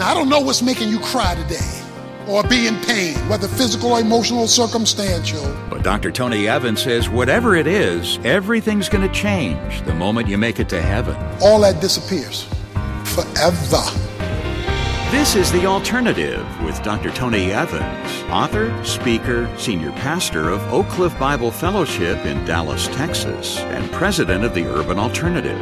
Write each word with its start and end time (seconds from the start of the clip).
Now, 0.00 0.12
I 0.12 0.14
don't 0.14 0.30
know 0.30 0.40
what's 0.40 0.62
making 0.62 0.88
you 0.88 0.98
cry 0.98 1.34
today 1.34 1.82
or 2.26 2.42
be 2.42 2.66
in 2.66 2.76
pain, 2.84 3.14
whether 3.28 3.46
physical 3.46 3.92
or 3.92 4.00
emotional 4.00 4.40
or 4.40 4.48
circumstantial. 4.48 5.44
But 5.68 5.82
Dr. 5.82 6.10
Tony 6.10 6.48
Evans 6.48 6.82
says 6.82 7.10
whatever 7.10 7.54
it 7.54 7.66
is, 7.66 8.18
everything's 8.24 8.88
going 8.88 9.06
to 9.06 9.14
change 9.14 9.82
the 9.82 9.92
moment 9.92 10.26
you 10.26 10.38
make 10.38 10.58
it 10.58 10.70
to 10.70 10.80
heaven. 10.80 11.14
All 11.42 11.60
that 11.60 11.82
disappears 11.82 12.44
forever. 13.04 13.82
This 15.10 15.36
is 15.36 15.52
The 15.52 15.66
Alternative 15.66 16.46
with 16.62 16.82
Dr. 16.82 17.10
Tony 17.10 17.52
Evans, 17.52 18.22
author, 18.30 18.72
speaker, 18.82 19.54
senior 19.58 19.92
pastor 19.92 20.48
of 20.48 20.62
Oak 20.72 20.88
Cliff 20.88 21.18
Bible 21.18 21.50
Fellowship 21.50 22.24
in 22.24 22.42
Dallas, 22.46 22.86
Texas, 22.86 23.58
and 23.58 23.92
president 23.92 24.44
of 24.44 24.54
the 24.54 24.64
Urban 24.64 24.98
Alternative. 24.98 25.60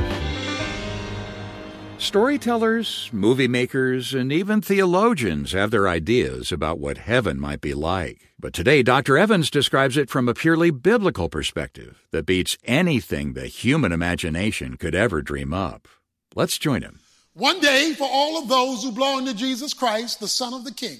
Storytellers, 1.99 3.11
movie 3.13 3.49
makers, 3.49 4.15
and 4.15 4.33
even 4.33 4.61
theologians 4.61 5.51
have 5.51 5.73
their 5.73 5.89
ideas 5.89 6.53
about 6.53 6.79
what 6.79 6.97
heaven 6.97 7.41
might 7.41 7.61
be 7.61 7.75
like. 7.75 8.29
But 8.39 8.53
today, 8.53 8.85
Dr. 8.85 9.19
Evans 9.19 9.51
describes 9.51 9.97
it 9.97 10.09
from 10.09 10.29
a 10.29 10.33
purely 10.33 10.71
biblical 10.71 11.29
perspective 11.29 12.07
that 12.13 12.25
beats 12.25 12.57
anything 12.65 13.33
the 13.33 13.49
human 13.49 13.91
imagination 13.91 14.77
could 14.77 14.95
ever 14.95 15.23
dream 15.23 15.53
up. 15.53 15.89
Let's 16.37 16.57
join 16.57 16.83
him. 16.83 17.01
One 17.35 17.59
day, 17.59 17.95
for 17.95 18.09
all 18.09 18.41
of 18.41 18.49
those 18.49 18.85
who 18.85 18.93
belong 18.93 19.27
to 19.27 19.35
Jesus 19.35 19.75
Christ, 19.75 20.21
the 20.21 20.29
Son 20.29 20.55
of 20.55 20.65
the 20.65 20.73
King, 20.73 20.99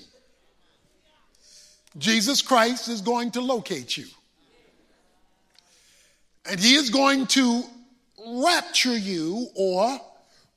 Jesus 1.97 2.43
Christ 2.43 2.89
is 2.89 3.03
going 3.03 3.31
to 3.33 3.41
locate 3.41 3.97
you. 3.97 4.07
And 6.45 6.59
he 6.59 6.75
is 6.75 6.91
going 6.91 7.29
to 7.29 7.63
rapture 8.27 8.99
you 8.99 9.47
or 9.55 10.01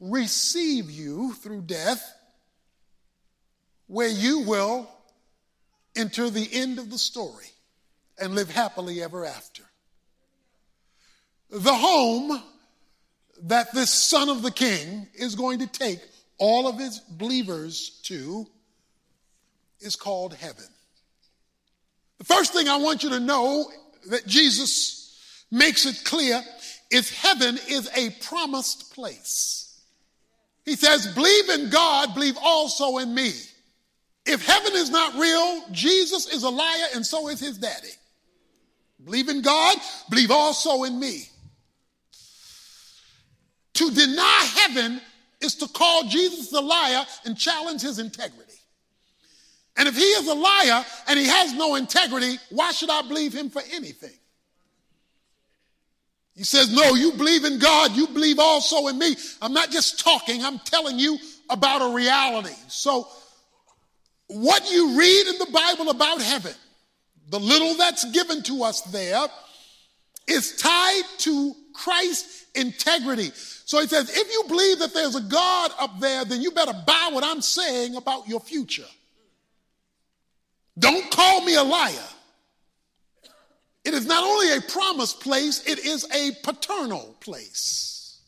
receive 0.02 0.90
you 0.90 1.34
through 1.34 1.62
death, 1.62 2.04
where 3.88 4.10
you 4.10 4.40
will 4.40 4.90
enter 5.96 6.30
the 6.30 6.50
end 6.52 6.80
of 6.80 6.90
the 6.90 6.98
story 6.98 7.46
and 8.20 8.36
live 8.36 8.50
happily 8.50 9.02
ever 9.02 9.26
after. 9.26 9.64
The 11.50 11.74
home 11.74 12.42
that 13.44 13.74
this 13.74 13.92
son 13.92 14.30
of 14.30 14.42
the 14.42 14.52
king 14.52 15.08
is 15.14 15.36
going 15.36 15.60
to 15.60 15.68
take 15.68 16.00
all 16.38 16.68
of 16.68 16.80
his 16.80 17.00
believers 17.00 18.02
to 18.04 18.48
is 19.80 19.96
called 19.96 20.34
heaven. 20.34 20.66
The 22.18 22.26
first 22.26 22.54
thing 22.54 22.68
I 22.68 22.78
want 22.78 23.04
you 23.04 23.10
to 23.12 23.20
know 23.20 23.70
that 24.10 24.26
Jesus 24.28 25.46
makes 25.52 25.86
it 25.86 26.04
clear 26.06 26.42
is 26.92 27.10
heaven 27.10 27.60
is 27.68 27.90
a 27.96 28.12
promised 28.26 28.94
place. 28.94 29.61
He 30.66 30.76
says, 30.76 31.08
believe 31.14 31.50
in 31.50 31.70
God, 31.70 32.14
believe 32.14 32.38
also 32.42 32.98
in 32.98 33.14
me. 33.14 33.32
If 34.26 34.46
heaven 34.46 34.74
is 34.74 34.90
not 34.90 35.16
real, 35.16 35.64
Jesus 35.72 36.32
is 36.34 36.44
a 36.44 36.50
liar 36.50 36.88
and 36.94 37.06
so 37.06 37.28
is 37.30 37.40
his 37.40 37.58
daddy. 37.58 37.90
Believe 39.04 39.30
in 39.30 39.42
God, 39.42 39.78
believe 40.10 40.30
also 40.30 40.84
in 40.84 41.00
me. 41.00 41.24
To 43.74 43.90
deny 43.90 44.52
heaven 44.58 45.02
is 45.42 45.56
to 45.56 45.68
call 45.68 46.04
Jesus 46.04 46.54
a 46.54 46.62
liar 46.62 47.04
and 47.26 47.36
challenge 47.36 47.82
his 47.82 47.98
integrity. 47.98 48.54
And 49.78 49.88
if 49.88 49.96
he 49.96 50.04
is 50.04 50.28
a 50.28 50.34
liar 50.36 50.86
and 51.08 51.18
he 51.18 51.26
has 51.26 51.54
no 51.54 51.76
integrity, 51.76 52.38
why 52.52 52.72
should 52.72 52.92
I 52.92 53.02
believe 53.02 53.34
him 53.34 53.50
for 53.50 53.64
anything? 53.74 54.14
He 56.36 56.44
says, 56.44 56.74
No, 56.74 56.96
you 56.96 57.12
believe 57.14 57.44
in 57.46 57.60
God, 57.60 57.92
you 57.92 58.08
believe 58.08 58.40
also 58.40 58.88
in 58.88 58.98
me. 58.98 59.16
I'm 59.42 59.54
not 59.54 59.72
just 59.72 60.00
talking, 60.00 60.44
I'm 60.44 60.60
telling 60.60 60.98
you 60.98 61.18
about 61.50 61.82
a 61.82 61.94
reality. 61.94 62.56
So, 62.68 63.08
what 64.28 64.72
you 64.72 64.98
read 64.98 65.28
in 65.28 65.38
the 65.40 65.52
Bible 65.52 65.90
about 65.90 66.22
heaven, 66.22 66.54
the 67.30 67.40
little 67.40 67.76
that's 67.76 68.10
given 68.12 68.42
to 68.44 68.64
us 68.64 68.82
there, 68.82 69.26
is 70.28 70.56
tied 70.56 71.04
to 71.20 71.54
Christ's 71.74 72.46
integrity. 72.56 73.32
So 73.34 73.82
he 73.82 73.88
says, 73.88 74.10
if 74.10 74.32
you 74.32 74.44
believe 74.48 74.80
that 74.80 74.94
there's 74.94 75.16
a 75.16 75.22
God 75.22 75.72
up 75.80 76.00
there, 76.00 76.26
then 76.26 76.42
you 76.42 76.52
better 76.52 76.74
buy 76.86 77.10
what 77.12 77.24
I'm 77.24 77.42
saying 77.42 77.96
about 77.96 78.28
your 78.28 78.40
future. 78.40 78.88
Don't 80.80 81.10
call 81.12 81.44
me 81.46 81.56
a 81.56 81.64
liar. 81.64 82.08
It 83.84 83.94
is 83.94 84.06
not 84.06 84.24
only 84.24 84.56
a 84.56 84.62
promised 84.62 85.22
place, 85.22 85.66
it 85.66 85.80
is 85.80 86.06
a 86.14 86.32
paternal 86.44 87.16
place. 87.20 88.20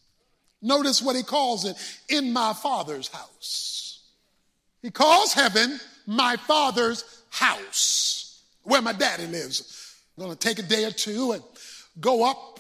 Notice 0.62 1.02
what 1.02 1.16
he 1.16 1.24
calls 1.24 1.66
it 1.66 1.76
in 2.10 2.34
my 2.34 2.54
father's 2.54 3.10
house. 3.10 4.00
He 4.82 4.90
calls 4.90 5.34
heaven 5.34 5.80
my 6.08 6.38
father's 6.38 7.04
house, 7.30 8.44
where 8.64 8.82
my 8.82 8.94
daddy 8.94 9.28
lives. 9.28 9.96
I'm 10.18 10.26
going 10.26 10.36
to 10.36 10.48
take 10.48 10.60
a 10.60 10.68
day 10.68 10.86
or 10.86 10.92
two 10.92 11.34
and 11.34 11.44
go 12.00 12.30
up 12.30 12.60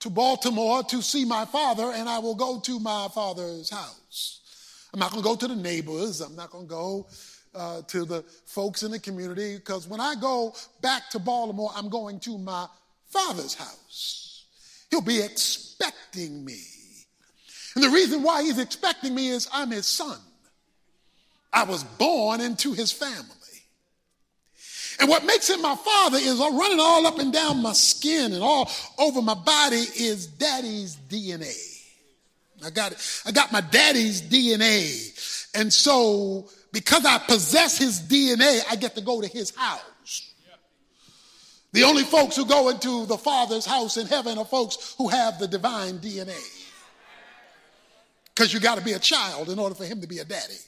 to 0.00 0.10
Baltimore 0.10 0.82
to 0.84 1.00
see 1.00 1.24
my 1.24 1.44
father, 1.46 1.92
and 1.92 2.08
I 2.08 2.18
will 2.18 2.34
go 2.34 2.60
to 2.60 2.78
my 2.78 3.08
father's 3.14 3.70
house. 3.70 4.40
I'm 4.92 5.00
not 5.00 5.10
going 5.10 5.22
to 5.22 5.28
go 5.28 5.36
to 5.36 5.48
the 5.48 5.56
neighbors. 5.56 6.20
I'm 6.20 6.36
not 6.36 6.50
going 6.50 6.66
to 6.66 6.70
go 6.70 7.06
uh, 7.54 7.82
to 7.88 8.04
the 8.04 8.22
folks 8.46 8.82
in 8.82 8.90
the 8.90 8.98
community 8.98 9.56
because 9.56 9.88
when 9.88 10.00
I 10.00 10.14
go 10.14 10.54
back 10.80 11.10
to 11.10 11.18
Baltimore, 11.18 11.70
I'm 11.74 11.88
going 11.88 12.20
to 12.20 12.38
my 12.38 12.66
father's 13.08 13.54
house. 13.54 14.44
He'll 14.90 15.00
be 15.00 15.20
expecting 15.20 16.44
me. 16.44 16.60
And 17.74 17.82
the 17.82 17.90
reason 17.90 18.22
why 18.22 18.42
he's 18.42 18.58
expecting 18.58 19.14
me 19.14 19.28
is 19.28 19.48
I'm 19.52 19.70
his 19.70 19.86
son. 19.86 20.18
I 21.52 21.64
was 21.64 21.84
born 21.84 22.40
into 22.40 22.72
his 22.72 22.92
family. 22.92 23.28
And 25.00 25.08
what 25.08 25.24
makes 25.24 25.50
him 25.50 25.60
my 25.60 25.74
father 25.74 26.18
is 26.18 26.38
running 26.38 26.78
all 26.80 27.06
up 27.06 27.18
and 27.18 27.32
down 27.32 27.62
my 27.62 27.72
skin 27.72 28.32
and 28.32 28.42
all 28.42 28.70
over 28.98 29.20
my 29.20 29.34
body 29.34 29.76
is 29.76 30.26
daddy's 30.26 30.96
DNA. 31.08 31.74
I 32.64 32.70
got 32.70 32.92
it. 32.92 33.22
I 33.26 33.32
got 33.32 33.52
my 33.52 33.60
daddy's 33.60 34.22
DNA. 34.22 35.50
And 35.54 35.72
so 35.72 36.48
because 36.74 37.06
I 37.06 37.18
possess 37.18 37.78
his 37.78 38.00
DNA, 38.00 38.60
I 38.68 38.74
get 38.74 38.96
to 38.96 39.00
go 39.00 39.20
to 39.20 39.28
his 39.28 39.54
house. 39.54 40.32
The 41.72 41.84
only 41.84 42.02
folks 42.02 42.34
who 42.34 42.44
go 42.46 42.68
into 42.68 43.06
the 43.06 43.16
Father's 43.16 43.64
house 43.64 43.96
in 43.96 44.08
heaven 44.08 44.38
are 44.38 44.44
folks 44.44 44.94
who 44.98 45.08
have 45.08 45.38
the 45.38 45.46
divine 45.46 46.00
DNA. 46.00 46.36
Because 48.26 48.52
you 48.52 48.58
got 48.58 48.76
to 48.76 48.84
be 48.84 48.92
a 48.92 48.98
child 48.98 49.50
in 49.50 49.58
order 49.60 49.76
for 49.76 49.84
him 49.84 50.00
to 50.00 50.08
be 50.08 50.18
a 50.18 50.24
daddy. 50.24 50.58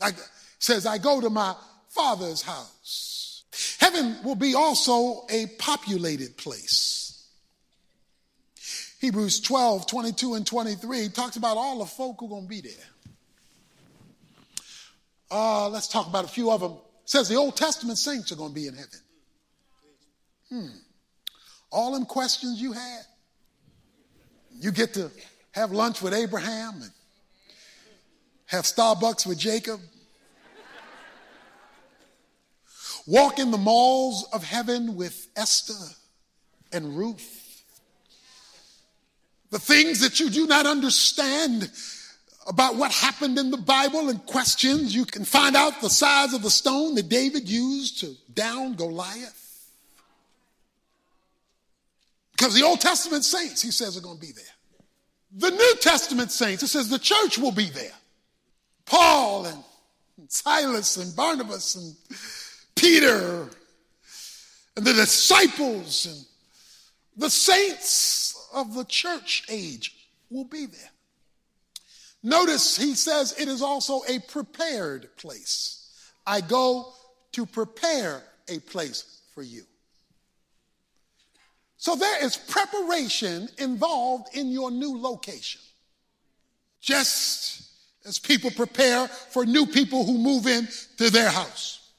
Like 0.00 0.16
says, 0.58 0.84
I 0.84 0.98
go 0.98 1.20
to 1.20 1.30
my 1.30 1.54
Father's 1.88 2.42
house. 2.42 3.44
Heaven 3.78 4.16
will 4.24 4.34
be 4.34 4.56
also 4.56 5.26
a 5.30 5.46
populated 5.58 6.36
place. 6.36 7.24
Hebrews 9.00 9.40
12, 9.40 9.86
22, 9.86 10.34
and 10.34 10.44
23 10.46 11.08
talks 11.10 11.36
about 11.36 11.56
all 11.56 11.78
the 11.78 11.86
folk 11.86 12.16
who 12.18 12.26
are 12.26 12.30
going 12.30 12.42
to 12.42 12.48
be 12.48 12.60
there. 12.60 12.95
Uh, 15.30 15.68
let's 15.68 15.88
talk 15.88 16.06
about 16.06 16.24
a 16.24 16.28
few 16.28 16.50
of 16.50 16.60
them. 16.60 16.72
It 16.72 17.10
says 17.10 17.28
the 17.28 17.36
Old 17.36 17.56
Testament 17.56 17.98
saints 17.98 18.32
are 18.32 18.36
going 18.36 18.50
to 18.50 18.54
be 18.54 18.66
in 18.66 18.74
heaven. 18.74 19.00
Hmm. 20.48 20.78
All 21.70 21.92
them 21.92 22.06
questions 22.06 22.60
you 22.60 22.72
had. 22.72 23.02
You 24.58 24.70
get 24.70 24.94
to 24.94 25.10
have 25.52 25.72
lunch 25.72 26.00
with 26.00 26.14
Abraham 26.14 26.74
and 26.82 26.90
have 28.46 28.64
Starbucks 28.64 29.26
with 29.26 29.38
Jacob 29.38 29.80
Walk 33.06 33.38
in 33.38 33.52
the 33.52 33.58
malls 33.58 34.28
of 34.32 34.42
heaven 34.42 34.96
with 34.96 35.28
Esther 35.36 35.94
and 36.72 36.98
Ruth. 36.98 37.62
The 39.50 39.60
things 39.60 40.00
that 40.00 40.18
you 40.18 40.28
do 40.28 40.46
not 40.48 40.66
understand 40.66 41.70
about 42.46 42.76
what 42.76 42.92
happened 42.92 43.38
in 43.38 43.50
the 43.50 43.56
Bible 43.56 44.08
and 44.08 44.24
questions, 44.26 44.94
you 44.94 45.04
can 45.04 45.24
find 45.24 45.56
out 45.56 45.80
the 45.80 45.90
size 45.90 46.32
of 46.32 46.42
the 46.42 46.50
stone 46.50 46.94
that 46.94 47.08
David 47.08 47.48
used 47.48 48.00
to 48.00 48.14
down 48.34 48.74
Goliath. 48.74 49.42
Because 52.32 52.54
the 52.54 52.62
Old 52.62 52.80
Testament 52.80 53.24
saints, 53.24 53.62
he 53.62 53.70
says, 53.70 53.96
are 53.96 54.00
going 54.00 54.18
to 54.18 54.26
be 54.26 54.32
there. 54.32 54.44
The 55.38 55.50
New 55.50 55.74
Testament 55.80 56.30
saints, 56.30 56.62
it 56.62 56.68
says 56.68 56.88
the 56.88 56.98
church 56.98 57.38
will 57.38 57.52
be 57.52 57.70
there. 57.70 57.92
Paul 58.84 59.46
and 59.46 59.62
Silas 60.28 60.96
and 60.96 61.14
Barnabas 61.16 61.74
and 61.74 61.96
Peter 62.74 63.48
and 64.76 64.84
the 64.84 64.92
disciples 64.92 66.06
and 66.06 66.24
the 67.16 67.30
saints 67.30 68.48
of 68.54 68.74
the 68.74 68.84
church 68.84 69.44
age 69.48 70.08
will 70.30 70.44
be 70.44 70.66
there. 70.66 70.90
Notice 72.22 72.76
he 72.76 72.94
says 72.94 73.34
it 73.38 73.48
is 73.48 73.62
also 73.62 74.02
a 74.08 74.18
prepared 74.20 75.16
place. 75.16 76.10
I 76.26 76.40
go 76.40 76.92
to 77.32 77.46
prepare 77.46 78.22
a 78.48 78.58
place 78.60 79.20
for 79.34 79.42
you. 79.42 79.62
So 81.76 81.94
there 81.94 82.24
is 82.24 82.36
preparation 82.36 83.48
involved 83.58 84.36
in 84.36 84.50
your 84.50 84.70
new 84.70 84.98
location. 85.00 85.60
Just 86.80 87.62
as 88.06 88.18
people 88.18 88.50
prepare 88.50 89.08
for 89.08 89.44
new 89.44 89.66
people 89.66 90.04
who 90.04 90.18
move 90.18 90.46
in 90.46 90.66
to 90.98 91.10
their 91.10 91.30
house. 91.30 91.92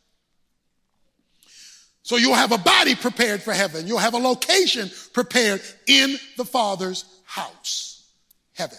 So 2.04 2.16
you'll 2.16 2.36
have 2.36 2.54
a 2.54 2.58
body 2.58 2.96
prepared 2.96 3.44
for 3.44 3.52
heaven. 3.52 3.86
You'll 3.86 3.98
have 3.98 4.14
a 4.14 4.18
location 4.18 4.90
prepared 5.14 5.62
in 5.88 6.16
the 6.38 6.46
Father's 6.46 7.04
house, 7.26 8.10
heaven. 8.54 8.78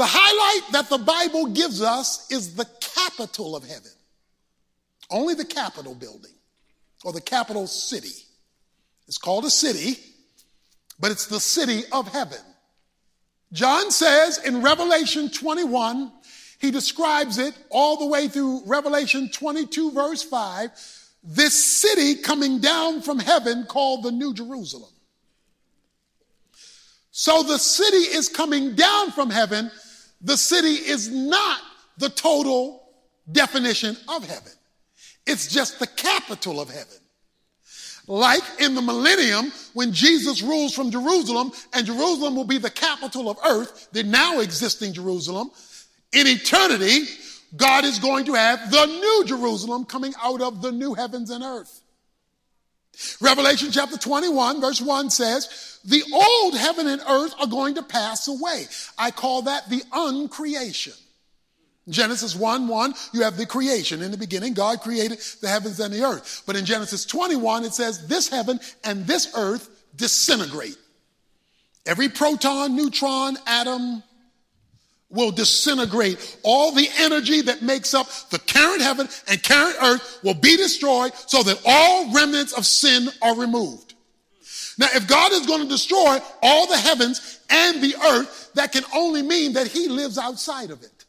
The 0.00 0.06
highlight 0.08 0.72
that 0.72 0.88
the 0.88 0.96
Bible 0.96 1.48
gives 1.48 1.82
us 1.82 2.26
is 2.30 2.54
the 2.54 2.64
capital 2.80 3.54
of 3.54 3.64
heaven. 3.64 3.92
Only 5.10 5.34
the 5.34 5.44
Capitol 5.44 5.94
building 5.94 6.32
or 7.04 7.12
the 7.12 7.20
capital 7.20 7.66
city. 7.66 8.24
It's 9.08 9.18
called 9.18 9.44
a 9.44 9.50
city, 9.50 9.98
but 10.98 11.10
it's 11.10 11.26
the 11.26 11.38
city 11.38 11.82
of 11.92 12.08
heaven. 12.08 12.38
John 13.52 13.90
says 13.90 14.38
in 14.38 14.62
Revelation 14.62 15.28
21, 15.30 16.10
he 16.60 16.70
describes 16.70 17.36
it 17.36 17.52
all 17.68 17.98
the 17.98 18.06
way 18.06 18.26
through 18.26 18.62
Revelation 18.64 19.28
22, 19.30 19.92
verse 19.92 20.22
5, 20.22 20.70
this 21.24 21.62
city 21.62 22.22
coming 22.22 22.58
down 22.58 23.02
from 23.02 23.18
heaven 23.18 23.66
called 23.66 24.04
the 24.04 24.12
New 24.12 24.32
Jerusalem. 24.32 24.94
So 27.10 27.42
the 27.42 27.58
city 27.58 27.98
is 27.98 28.30
coming 28.30 28.74
down 28.74 29.10
from 29.10 29.28
heaven. 29.28 29.70
The 30.20 30.36
city 30.36 30.74
is 30.74 31.08
not 31.08 31.60
the 31.98 32.10
total 32.10 32.82
definition 33.30 33.96
of 34.08 34.26
heaven. 34.26 34.52
It's 35.26 35.46
just 35.46 35.78
the 35.78 35.86
capital 35.86 36.60
of 36.60 36.68
heaven. 36.68 36.96
Like 38.06 38.42
in 38.58 38.74
the 38.74 38.82
millennium, 38.82 39.52
when 39.74 39.92
Jesus 39.92 40.42
rules 40.42 40.74
from 40.74 40.90
Jerusalem, 40.90 41.52
and 41.72 41.86
Jerusalem 41.86 42.34
will 42.34 42.44
be 42.44 42.58
the 42.58 42.70
capital 42.70 43.30
of 43.30 43.38
earth, 43.46 43.88
the 43.92 44.02
now 44.02 44.40
existing 44.40 44.94
Jerusalem. 44.94 45.50
In 46.12 46.26
eternity, 46.26 47.04
God 47.56 47.84
is 47.84 47.98
going 47.98 48.24
to 48.24 48.34
have 48.34 48.70
the 48.70 48.86
new 48.86 49.24
Jerusalem 49.26 49.84
coming 49.84 50.12
out 50.22 50.40
of 50.40 50.60
the 50.60 50.72
new 50.72 50.94
heavens 50.94 51.30
and 51.30 51.44
earth. 51.44 51.79
Revelation 53.20 53.70
chapter 53.70 53.96
21, 53.96 54.60
verse 54.60 54.80
1 54.80 55.10
says, 55.10 55.78
The 55.84 56.02
old 56.12 56.56
heaven 56.56 56.86
and 56.86 57.00
earth 57.08 57.34
are 57.40 57.46
going 57.46 57.74
to 57.76 57.82
pass 57.82 58.28
away. 58.28 58.66
I 58.98 59.10
call 59.10 59.42
that 59.42 59.68
the 59.70 59.82
uncreation. 59.92 60.98
Genesis 61.88 62.36
1 62.36 62.68
1, 62.68 62.94
you 63.12 63.22
have 63.22 63.36
the 63.36 63.46
creation. 63.46 64.02
In 64.02 64.10
the 64.10 64.16
beginning, 64.16 64.54
God 64.54 64.80
created 64.80 65.18
the 65.40 65.48
heavens 65.48 65.80
and 65.80 65.92
the 65.92 66.04
earth. 66.04 66.42
But 66.46 66.56
in 66.56 66.64
Genesis 66.64 67.04
21, 67.04 67.64
it 67.64 67.74
says, 67.74 68.06
This 68.06 68.28
heaven 68.28 68.60
and 68.84 69.06
this 69.06 69.32
earth 69.34 69.68
disintegrate. 69.96 70.76
Every 71.86 72.08
proton, 72.08 72.76
neutron, 72.76 73.38
atom, 73.46 74.02
will 75.10 75.30
disintegrate. 75.30 76.38
All 76.42 76.72
the 76.72 76.88
energy 76.98 77.42
that 77.42 77.62
makes 77.62 77.94
up 77.94 78.08
the 78.30 78.38
current 78.38 78.80
heaven 78.80 79.08
and 79.28 79.42
current 79.42 79.76
earth 79.82 80.20
will 80.22 80.34
be 80.34 80.56
destroyed 80.56 81.12
so 81.26 81.42
that 81.42 81.60
all 81.66 82.12
remnants 82.12 82.52
of 82.52 82.64
sin 82.64 83.08
are 83.20 83.36
removed. 83.36 83.94
Now, 84.78 84.88
if 84.94 85.06
God 85.06 85.32
is 85.32 85.46
going 85.46 85.62
to 85.62 85.68
destroy 85.68 86.18
all 86.42 86.66
the 86.66 86.78
heavens 86.78 87.40
and 87.50 87.82
the 87.82 87.94
earth, 88.12 88.50
that 88.54 88.72
can 88.72 88.84
only 88.94 89.22
mean 89.22 89.52
that 89.54 89.66
he 89.66 89.88
lives 89.88 90.16
outside 90.16 90.70
of 90.70 90.82
it. 90.82 91.04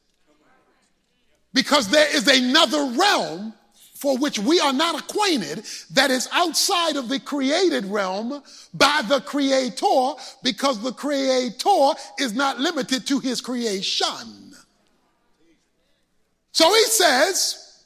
Because 1.54 1.88
there 1.88 2.14
is 2.14 2.28
another 2.28 2.94
realm 2.98 3.54
for 4.02 4.18
which 4.18 4.40
we 4.40 4.60
are 4.60 4.74
not 4.74 5.00
acquainted 5.00 5.64
that 5.92 6.10
is 6.10 6.28
outside 6.32 6.96
of 6.96 7.08
the 7.08 7.20
created 7.20 7.86
realm 7.86 8.42
by 8.74 9.00
the 9.08 9.22
creator 9.22 10.14
because 10.42 10.82
the 10.82 10.92
creator 10.92 11.92
is 12.18 12.34
not 12.34 12.60
limited 12.60 13.06
to 13.06 13.20
his 13.20 13.42
creation. 13.42 14.56
So 16.52 16.68
he 16.74 16.84
says, 16.86 17.84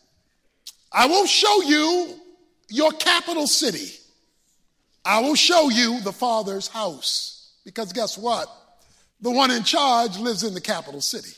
I 0.90 1.06
will 1.06 1.26
show 1.26 1.62
you 1.64 2.16
your 2.70 2.94
capital 2.94 3.46
city. 3.46 3.92
I 5.04 5.20
will 5.20 5.36
show 5.36 5.70
you 5.70 6.00
the 6.00 6.14
Father's 6.14 6.70
house. 6.70 7.56
Because 7.66 7.92
guess 7.92 8.18
what? 8.18 8.48
The 9.20 9.32
one 9.32 9.52
in 9.52 9.64
charge 9.64 10.18
lives 10.18 10.44
in 10.44 10.54
the 10.54 10.62
capital 10.62 11.02
city. 11.02 11.36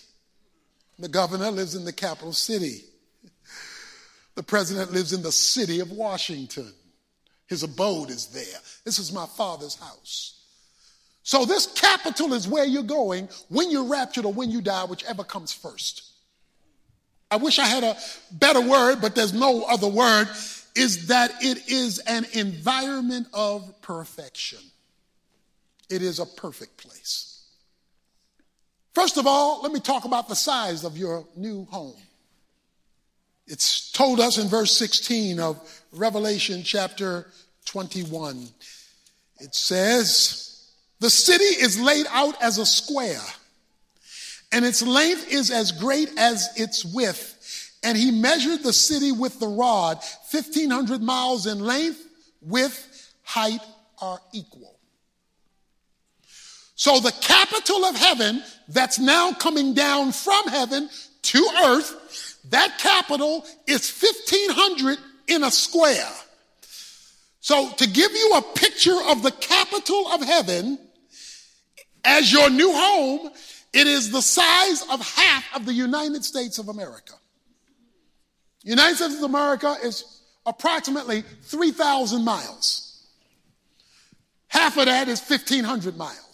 The 1.00 1.09
governor 1.09 1.50
lives 1.50 1.73
in 1.73 1.83
the 1.83 1.94
capital 1.94 2.33
city. 2.33 2.83
The 4.37 4.43
president 4.43 4.93
lives 4.93 5.13
in 5.13 5.23
the 5.23 5.31
city 5.31 5.79
of 5.79 5.89
Washington. 5.89 6.71
His 7.47 7.63
abode 7.63 8.11
is 8.11 8.27
there. 8.27 8.61
This 8.85 8.99
is 8.99 9.11
my 9.11 9.25
father's 9.25 9.73
house. 9.73 10.43
So, 11.23 11.43
this 11.43 11.65
capital 11.65 12.33
is 12.33 12.47
where 12.47 12.63
you're 12.63 12.83
going 12.83 13.29
when 13.49 13.71
you're 13.71 13.85
raptured 13.89 14.25
or 14.25 14.31
when 14.31 14.51
you 14.51 14.61
die, 14.61 14.83
whichever 14.83 15.23
comes 15.23 15.53
first. 15.53 16.03
I 17.31 17.37
wish 17.37 17.57
I 17.57 17.65
had 17.65 17.83
a 17.83 17.97
better 18.31 18.61
word, 18.61 19.01
but 19.01 19.15
there's 19.15 19.33
no 19.33 19.63
other 19.63 19.87
word, 19.87 20.27
is 20.75 21.07
that 21.07 21.31
it 21.41 21.67
is 21.67 21.97
an 21.97 22.27
environment 22.33 23.29
of 23.33 23.81
perfection. 23.81 24.59
It 25.89 26.03
is 26.03 26.19
a 26.19 26.27
perfect 26.27 26.77
place. 26.77 27.41
First 28.93 29.17
of 29.17 29.25
all, 29.25 29.63
let 29.63 29.71
me 29.71 29.79
talk 29.79 30.05
about 30.05 30.29
the 30.29 30.35
size 30.35 30.83
of 30.83 30.95
your 30.95 31.25
new 31.35 31.65
home. 31.71 31.95
It's 33.47 33.91
told 33.91 34.19
us 34.19 34.38
in 34.38 34.47
verse 34.49 34.75
16 34.75 35.39
of 35.39 35.81
Revelation 35.94 36.63
chapter 36.63 37.27
21. 37.65 38.49
It 39.39 39.55
says, 39.55 40.69
The 40.99 41.09
city 41.09 41.44
is 41.44 41.79
laid 41.79 42.07
out 42.09 42.41
as 42.41 42.57
a 42.57 42.65
square, 42.65 43.21
and 44.51 44.65
its 44.65 44.81
length 44.81 45.31
is 45.31 45.49
as 45.49 45.71
great 45.71 46.09
as 46.17 46.49
its 46.57 46.83
width. 46.83 47.35
And 47.83 47.97
he 47.97 48.11
measured 48.11 48.63
the 48.63 48.73
city 48.73 49.13
with 49.13 49.39
the 49.39 49.47
rod, 49.47 49.97
1,500 50.31 51.01
miles 51.01 51.45
in 51.45 51.59
length, 51.59 52.05
width, 52.41 53.13
height 53.23 53.61
are 54.01 54.19
equal. 54.33 54.77
So 56.75 56.99
the 56.99 57.13
capital 57.21 57.85
of 57.85 57.95
heaven 57.95 58.44
that's 58.67 58.99
now 58.99 59.31
coming 59.31 59.73
down 59.73 60.11
from 60.11 60.47
heaven 60.47 60.89
to 61.23 61.49
earth 61.65 62.26
that 62.49 62.77
capital 62.79 63.45
is 63.65 63.91
1500 63.91 64.97
in 65.27 65.44
a 65.44 65.51
square. 65.51 66.09
So 67.39 67.69
to 67.71 67.88
give 67.88 68.11
you 68.11 68.33
a 68.35 68.41
picture 68.41 68.99
of 69.07 69.23
the 69.23 69.31
capital 69.31 70.07
of 70.11 70.21
heaven 70.23 70.79
as 72.03 72.31
your 72.31 72.49
new 72.49 72.71
home, 72.73 73.29
it 73.73 73.88
is 73.88 74.11
the 74.11 74.21
size 74.21 74.83
of 74.91 75.01
half 75.01 75.45
of 75.55 75.65
the 75.65 75.73
United 75.73 76.23
States 76.25 76.57
of 76.57 76.69
America. 76.69 77.13
United 78.63 78.95
States 78.95 79.16
of 79.18 79.23
America 79.23 79.75
is 79.83 80.23
approximately 80.45 81.23
3,000 81.44 82.23
miles. 82.23 83.07
Half 84.47 84.77
of 84.77 84.85
that 84.85 85.07
is 85.07 85.21
1,500 85.21 85.97
miles. 85.97 86.26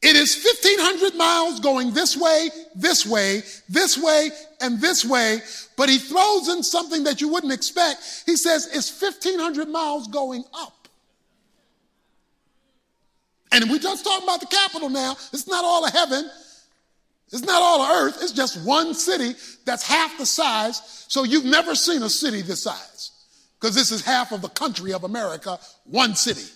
It 0.00 0.14
is 0.14 0.44
1,500 0.44 1.16
miles 1.16 1.58
going 1.58 1.92
this 1.92 2.16
way, 2.16 2.50
this 2.76 3.04
way, 3.04 3.42
this 3.68 3.98
way, 3.98 4.30
and 4.60 4.80
this 4.80 5.04
way, 5.04 5.40
but 5.76 5.88
he 5.88 5.98
throws 5.98 6.48
in 6.48 6.62
something 6.62 7.04
that 7.04 7.20
you 7.20 7.28
wouldn't 7.28 7.52
expect. 7.52 8.22
He 8.24 8.36
says 8.36 8.68
it's 8.72 9.02
1,500 9.02 9.68
miles 9.68 10.06
going 10.08 10.44
up. 10.54 10.88
And 13.50 13.68
we're 13.70 13.78
just 13.78 14.04
talking 14.04 14.24
about 14.24 14.40
the 14.40 14.46
capital 14.46 14.88
now. 14.88 15.12
It's 15.32 15.48
not 15.48 15.64
all 15.64 15.84
of 15.84 15.92
heaven. 15.92 16.30
It's 17.32 17.42
not 17.42 17.60
all 17.60 17.82
of 17.82 17.90
earth. 17.90 18.18
It's 18.22 18.32
just 18.32 18.64
one 18.64 18.94
city 18.94 19.34
that's 19.64 19.82
half 19.82 20.16
the 20.16 20.26
size. 20.26 21.06
So 21.08 21.24
you've 21.24 21.44
never 21.44 21.74
seen 21.74 22.02
a 22.02 22.10
city 22.10 22.42
this 22.42 22.62
size 22.62 23.10
because 23.58 23.74
this 23.74 23.90
is 23.90 24.04
half 24.04 24.32
of 24.32 24.42
the 24.42 24.48
country 24.48 24.92
of 24.92 25.04
America, 25.04 25.58
one 25.84 26.14
city. 26.14 26.50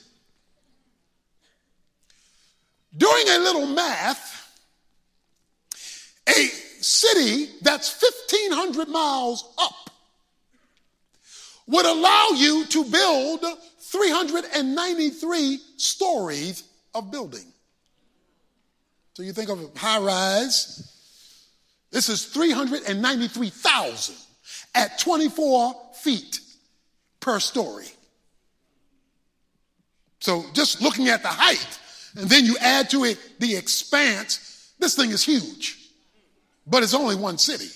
Doing 2.96 3.28
a 3.28 3.38
little 3.38 3.66
math, 3.66 4.30
a 6.28 6.48
city 6.80 7.48
that's 7.62 8.00
1,500 8.02 8.88
miles 8.88 9.52
up 9.58 9.90
would 11.66 11.86
allow 11.86 12.28
you 12.34 12.66
to 12.66 12.84
build 12.84 13.44
393 13.78 15.60
stories 15.76 16.64
of 16.94 17.10
building. 17.10 17.46
So 19.14 19.22
you 19.22 19.32
think 19.32 19.48
of 19.50 19.60
a 19.60 19.70
high 19.78 19.98
rise. 19.98 20.88
This 21.90 22.08
is 22.08 22.24
393,000 22.26 24.14
at 24.74 24.98
24 24.98 25.74
feet 25.94 26.40
per 27.20 27.38
story. 27.38 27.88
So 30.20 30.44
just 30.54 30.80
looking 30.80 31.08
at 31.08 31.22
the 31.22 31.28
height, 31.28 31.78
and 32.16 32.28
then 32.28 32.44
you 32.44 32.56
add 32.60 32.90
to 32.90 33.04
it 33.04 33.18
the 33.38 33.56
expanse, 33.56 34.72
this 34.78 34.94
thing 34.94 35.10
is 35.10 35.22
huge. 35.22 35.78
But 36.66 36.82
it's 36.82 36.94
only 36.94 37.16
one 37.16 37.38
city. 37.38 37.68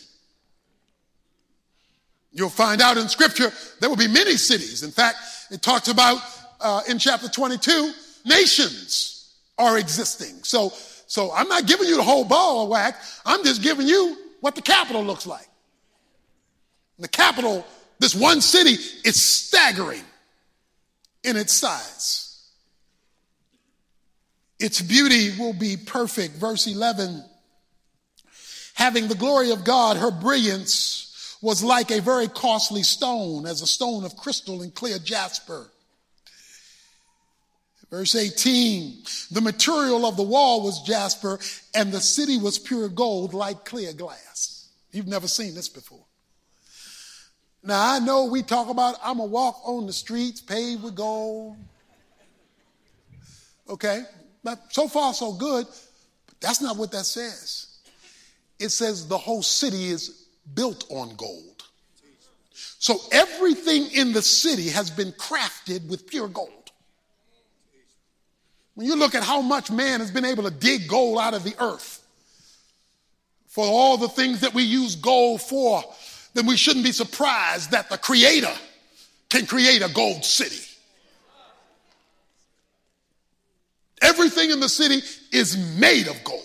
You'll 2.33 2.51
find 2.51 2.81
out 2.83 2.99
in 2.99 3.09
scripture 3.09 3.51
there 3.81 3.89
will 3.89 3.97
be 3.97 4.09
many 4.09 4.37
cities. 4.37 4.83
In 4.83 4.91
fact, 4.91 5.17
it 5.51 5.63
talks 5.63 5.89
about 5.89 6.21
uh, 6.61 6.83
in 6.89 6.99
chapter 6.99 7.29
22, 7.29 7.93
nations 8.25 9.35
are 9.59 9.79
existing. 9.79 10.43
So 10.43 10.73
so 11.07 11.33
I'm 11.33 11.49
not 11.49 11.67
giving 11.67 11.87
you 11.87 11.97
the 11.97 12.03
whole 12.03 12.25
ball 12.25 12.65
of 12.65 12.69
wax. 12.69 13.21
I'm 13.25 13.45
just 13.45 13.63
giving 13.63 13.87
you 13.87 14.17
what 14.41 14.55
the 14.55 14.63
capital 14.63 15.03
looks 15.03 15.27
like. 15.27 15.47
The 16.99 17.09
capital, 17.09 17.65
this 17.99 18.15
one 18.15 18.41
city, 18.41 18.73
is 19.05 19.23
staggering 19.23 20.03
in 21.23 21.37
its 21.37 21.55
size. 21.55 22.26
Its 24.59 24.81
beauty 24.81 25.39
will 25.39 25.53
be 25.53 25.77
perfect. 25.77 26.37
Verse 26.37 26.67
11 26.67 27.25
having 28.75 29.09
the 29.09 29.15
glory 29.15 29.51
of 29.51 29.65
God, 29.65 29.97
her 29.97 30.11
brilliance 30.11 31.37
was 31.41 31.63
like 31.65 31.91
a 31.91 32.01
very 32.01 32.29
costly 32.29 32.83
stone, 32.83 33.47
as 33.47 33.63
a 33.63 33.67
stone 33.67 34.05
of 34.05 34.17
crystal 34.17 34.63
and 34.63 34.75
clear 34.75 34.99
jasper. 34.99 35.71
Verse 37.91 38.15
18, 38.15 39.03
the 39.31 39.41
material 39.41 40.05
of 40.05 40.17
the 40.17 40.23
wall 40.23 40.63
was 40.63 40.83
jasper, 40.83 41.39
and 41.75 41.91
the 41.91 42.01
city 42.01 42.37
was 42.37 42.59
pure 42.59 42.89
gold 42.89 43.33
like 43.33 43.65
clear 43.65 43.93
glass. 43.93 44.69
You've 44.93 45.07
never 45.07 45.29
seen 45.29 45.55
this 45.55 45.69
before. 45.69 46.05
Now, 47.63 47.95
I 47.95 47.99
know 47.99 48.27
we 48.27 48.43
talk 48.43 48.69
about 48.69 48.97
I'm 49.03 49.17
going 49.17 49.29
to 49.29 49.33
walk 49.33 49.61
on 49.65 49.87
the 49.87 49.93
streets 49.93 50.41
paved 50.41 50.83
with 50.83 50.95
gold. 50.95 51.57
Okay, 53.69 54.03
but 54.47 54.73
so 54.73 54.87
far 54.87 55.13
so 55.13 55.33
good, 55.33 55.67
but 56.27 56.41
that's 56.41 56.61
not 56.61 56.77
what 56.77 56.93
that 56.93 57.05
says. 57.05 57.79
It 58.61 58.69
says 58.69 59.09
the 59.09 59.19
whole 59.19 59.43
city 59.43 59.87
is 59.89 60.29
built 60.55 60.85
on 60.89 61.17
gold. 61.17 61.65
So 62.55 62.95
everything 63.11 63.91
in 63.91 64.13
the 64.13 64.23
city 64.23 64.69
has 64.69 64.89
been 64.89 65.11
crafted 65.11 65.89
with 65.89 66.07
pure 66.07 66.29
gold. 66.29 66.71
When 68.77 68.87
you 68.87 68.95
look 68.95 69.17
at 69.17 69.25
how 69.25 69.41
much 69.41 69.73
man 69.73 69.99
has 69.99 70.13
been 70.13 70.25
able 70.25 70.45
to 70.45 70.51
dig 70.51 70.87
gold 70.87 71.19
out 71.19 71.35
of 71.35 71.43
the 71.43 71.57
earth, 71.59 72.07
for 73.49 73.67
all 73.67 73.97
the 73.97 74.09
things 74.09 74.43
that 74.43 74.55
we 74.55 74.63
use 74.63 74.95
gold 74.95 75.43
for, 75.43 75.83
then 76.35 76.47
we 76.47 76.57
shouldn't 76.57 76.85
be 76.85 76.93
surprised 76.93 77.73
that 77.73 77.91
the 77.91 77.99
Creator 77.99 78.55
can 79.29 79.45
create 79.45 79.83
a 79.83 79.93
gold 79.93 80.25
city. 80.25 80.76
Everything 84.03 84.51
in 84.51 84.61
the 84.61 84.69
city 84.69 85.01
is 85.33 85.57
made 85.79 86.09
of 86.09 86.23
gold. 86.25 86.43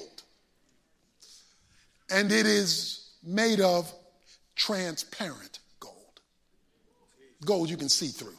And 2.10 2.32
it 2.32 2.46
is 2.46 3.12
made 3.24 3.62
of 3.62 3.92
transparent 4.56 5.60
gold. 5.80 6.22
Gold 7.46 7.70
you 7.70 7.78
can 7.78 7.90
see 7.90 8.08
through, 8.08 8.38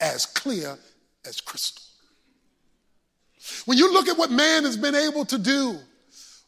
as 0.00 0.26
clear 0.26 0.78
as 1.26 1.40
crystal. 1.40 1.82
When 3.64 3.78
you 3.78 3.92
look 3.92 4.08
at 4.08 4.18
what 4.18 4.30
man 4.30 4.64
has 4.64 4.76
been 4.76 4.94
able 4.94 5.24
to 5.26 5.38
do 5.38 5.78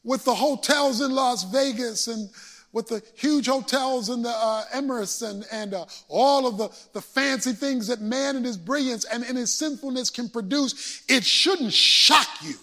with 0.05 0.25
the 0.25 0.35
hotels 0.35 1.01
in 1.01 1.11
Las 1.11 1.45
Vegas 1.45 2.07
and 2.07 2.29
with 2.75 2.89
the 2.89 3.01
huge 3.15 3.47
hotels 3.47 4.09
and 4.09 4.25
the 4.25 4.29
uh, 4.29 4.65
Emirates 4.75 5.27
and, 5.27 5.47
and 5.53 5.73
uh, 5.73 5.87
all 6.09 6.47
of 6.47 6.59
the, 6.59 6.69
the 6.93 7.01
fancy 7.01 7.53
things 7.53 7.87
that 7.87 8.01
man 8.01 8.37
in 8.37 8.43
his 8.43 8.57
brilliance 8.57 9.05
and 9.05 9.25
in 9.25 9.37
his 9.37 9.55
sinfulness 9.55 10.11
can 10.11 10.29
produce, 10.29 11.05
it 11.09 11.25
shouldn't 11.25 11.73
shock 11.73 12.27
you 12.43 12.57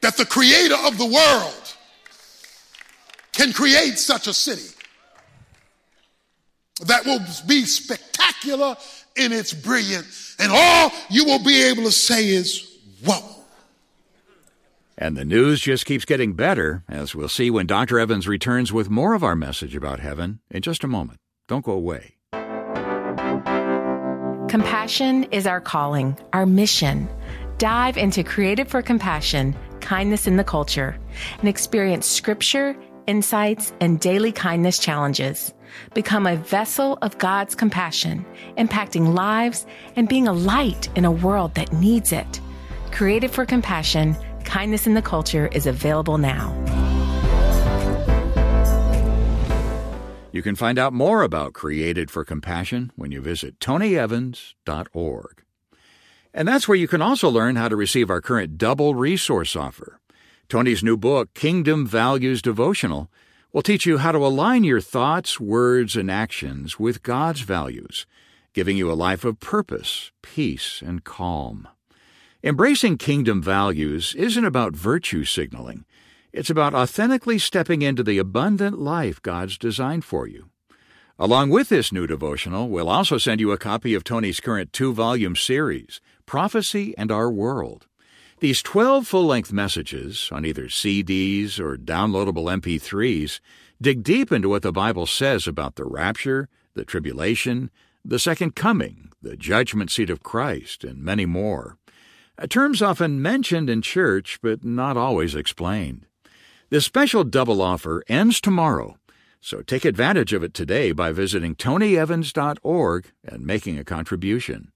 that 0.00 0.16
the 0.16 0.24
creator 0.24 0.76
of 0.84 0.96
the 0.96 1.06
world 1.06 1.76
can 3.32 3.52
create 3.52 3.98
such 3.98 4.28
a 4.28 4.32
city 4.32 4.74
that 6.86 7.04
will 7.04 7.20
be 7.46 7.64
spectacular 7.64 8.76
in 9.16 9.32
its 9.32 9.52
brilliance, 9.52 10.36
and 10.38 10.50
all 10.52 10.90
you 11.10 11.24
will 11.24 11.42
be 11.42 11.62
able 11.62 11.82
to 11.82 11.92
say 11.92 12.28
is, 12.28 12.78
Whoa. 13.04 13.31
And 15.02 15.16
the 15.16 15.24
news 15.24 15.60
just 15.60 15.84
keeps 15.84 16.04
getting 16.04 16.34
better, 16.34 16.84
as 16.88 17.12
we'll 17.12 17.26
see 17.28 17.50
when 17.50 17.66
Dr. 17.66 17.98
Evans 17.98 18.28
returns 18.28 18.72
with 18.72 18.88
more 18.88 19.14
of 19.14 19.24
our 19.24 19.34
message 19.34 19.74
about 19.74 19.98
heaven 19.98 20.38
in 20.48 20.62
just 20.62 20.84
a 20.84 20.86
moment. 20.86 21.18
Don't 21.48 21.64
go 21.64 21.72
away. 21.72 22.18
Compassion 24.48 25.24
is 25.32 25.44
our 25.44 25.60
calling, 25.60 26.16
our 26.32 26.46
mission. 26.46 27.08
Dive 27.58 27.96
into 27.96 28.22
Created 28.22 28.68
for 28.68 28.80
Compassion, 28.80 29.56
Kindness 29.80 30.28
in 30.28 30.36
the 30.36 30.44
Culture, 30.44 30.96
and 31.40 31.48
experience 31.48 32.06
scripture, 32.06 32.76
insights, 33.08 33.72
and 33.80 33.98
daily 33.98 34.30
kindness 34.30 34.78
challenges. 34.78 35.52
Become 35.94 36.28
a 36.28 36.36
vessel 36.36 36.96
of 37.02 37.18
God's 37.18 37.56
compassion, 37.56 38.24
impacting 38.56 39.14
lives 39.14 39.66
and 39.96 40.08
being 40.08 40.28
a 40.28 40.32
light 40.32 40.88
in 40.94 41.04
a 41.04 41.10
world 41.10 41.56
that 41.56 41.72
needs 41.72 42.12
it. 42.12 42.40
Created 42.92 43.32
for 43.32 43.44
Compassion, 43.44 44.14
Kindness 44.52 44.86
in 44.86 44.92
the 44.92 45.00
Culture 45.00 45.46
is 45.46 45.66
available 45.66 46.18
now. 46.18 46.52
You 50.30 50.42
can 50.42 50.56
find 50.56 50.78
out 50.78 50.92
more 50.92 51.22
about 51.22 51.54
Created 51.54 52.10
for 52.10 52.22
Compassion 52.22 52.92
when 52.94 53.10
you 53.10 53.22
visit 53.22 53.58
tonyevans.org. 53.60 55.42
And 56.34 56.46
that's 56.46 56.68
where 56.68 56.76
you 56.76 56.86
can 56.86 57.00
also 57.00 57.30
learn 57.30 57.56
how 57.56 57.68
to 57.68 57.76
receive 57.76 58.10
our 58.10 58.20
current 58.20 58.58
double 58.58 58.94
resource 58.94 59.56
offer. 59.56 60.00
Tony's 60.50 60.84
new 60.84 60.98
book, 60.98 61.32
Kingdom 61.32 61.86
Values 61.86 62.42
Devotional, 62.42 63.10
will 63.54 63.62
teach 63.62 63.86
you 63.86 63.96
how 63.96 64.12
to 64.12 64.18
align 64.18 64.64
your 64.64 64.82
thoughts, 64.82 65.40
words, 65.40 65.96
and 65.96 66.10
actions 66.10 66.78
with 66.78 67.02
God's 67.02 67.40
values, 67.40 68.04
giving 68.52 68.76
you 68.76 68.92
a 68.92 69.02
life 69.08 69.24
of 69.24 69.40
purpose, 69.40 70.12
peace, 70.20 70.82
and 70.84 71.04
calm. 71.04 71.68
Embracing 72.44 72.98
kingdom 72.98 73.40
values 73.40 74.16
isn't 74.16 74.44
about 74.44 74.74
virtue 74.74 75.24
signaling. 75.24 75.84
It's 76.32 76.50
about 76.50 76.74
authentically 76.74 77.38
stepping 77.38 77.82
into 77.82 78.02
the 78.02 78.18
abundant 78.18 78.80
life 78.80 79.22
God's 79.22 79.56
designed 79.56 80.04
for 80.04 80.26
you. 80.26 80.50
Along 81.20 81.50
with 81.50 81.68
this 81.68 81.92
new 81.92 82.04
devotional, 82.04 82.68
we'll 82.68 82.88
also 82.88 83.16
send 83.16 83.40
you 83.40 83.52
a 83.52 83.58
copy 83.58 83.94
of 83.94 84.02
Tony's 84.02 84.40
current 84.40 84.72
two 84.72 84.92
volume 84.92 85.36
series, 85.36 86.00
Prophecy 86.26 86.98
and 86.98 87.12
Our 87.12 87.30
World. 87.30 87.86
These 88.40 88.60
12 88.62 89.06
full 89.06 89.26
length 89.26 89.52
messages 89.52 90.28
on 90.32 90.44
either 90.44 90.64
CDs 90.64 91.60
or 91.60 91.76
downloadable 91.76 92.50
MP3s 92.50 93.38
dig 93.80 94.02
deep 94.02 94.32
into 94.32 94.48
what 94.48 94.62
the 94.62 94.72
Bible 94.72 95.06
says 95.06 95.46
about 95.46 95.76
the 95.76 95.84
rapture, 95.84 96.48
the 96.74 96.84
tribulation, 96.84 97.70
the 98.04 98.18
second 98.18 98.56
coming, 98.56 99.12
the 99.22 99.36
judgment 99.36 99.92
seat 99.92 100.10
of 100.10 100.24
Christ, 100.24 100.82
and 100.82 101.04
many 101.04 101.24
more. 101.24 101.78
A 102.38 102.48
terms 102.48 102.80
often 102.80 103.20
mentioned 103.20 103.68
in 103.68 103.82
church, 103.82 104.38
but 104.42 104.64
not 104.64 104.96
always 104.96 105.34
explained. 105.34 106.06
This 106.70 106.86
special 106.86 107.24
double 107.24 107.60
offer 107.60 108.02
ends 108.08 108.40
tomorrow, 108.40 108.96
so 109.40 109.60
take 109.60 109.84
advantage 109.84 110.32
of 110.32 110.42
it 110.42 110.54
today 110.54 110.92
by 110.92 111.12
visiting 111.12 111.54
tonyevans.org 111.54 113.12
and 113.22 113.46
making 113.46 113.78
a 113.78 113.84
contribution. 113.84 114.72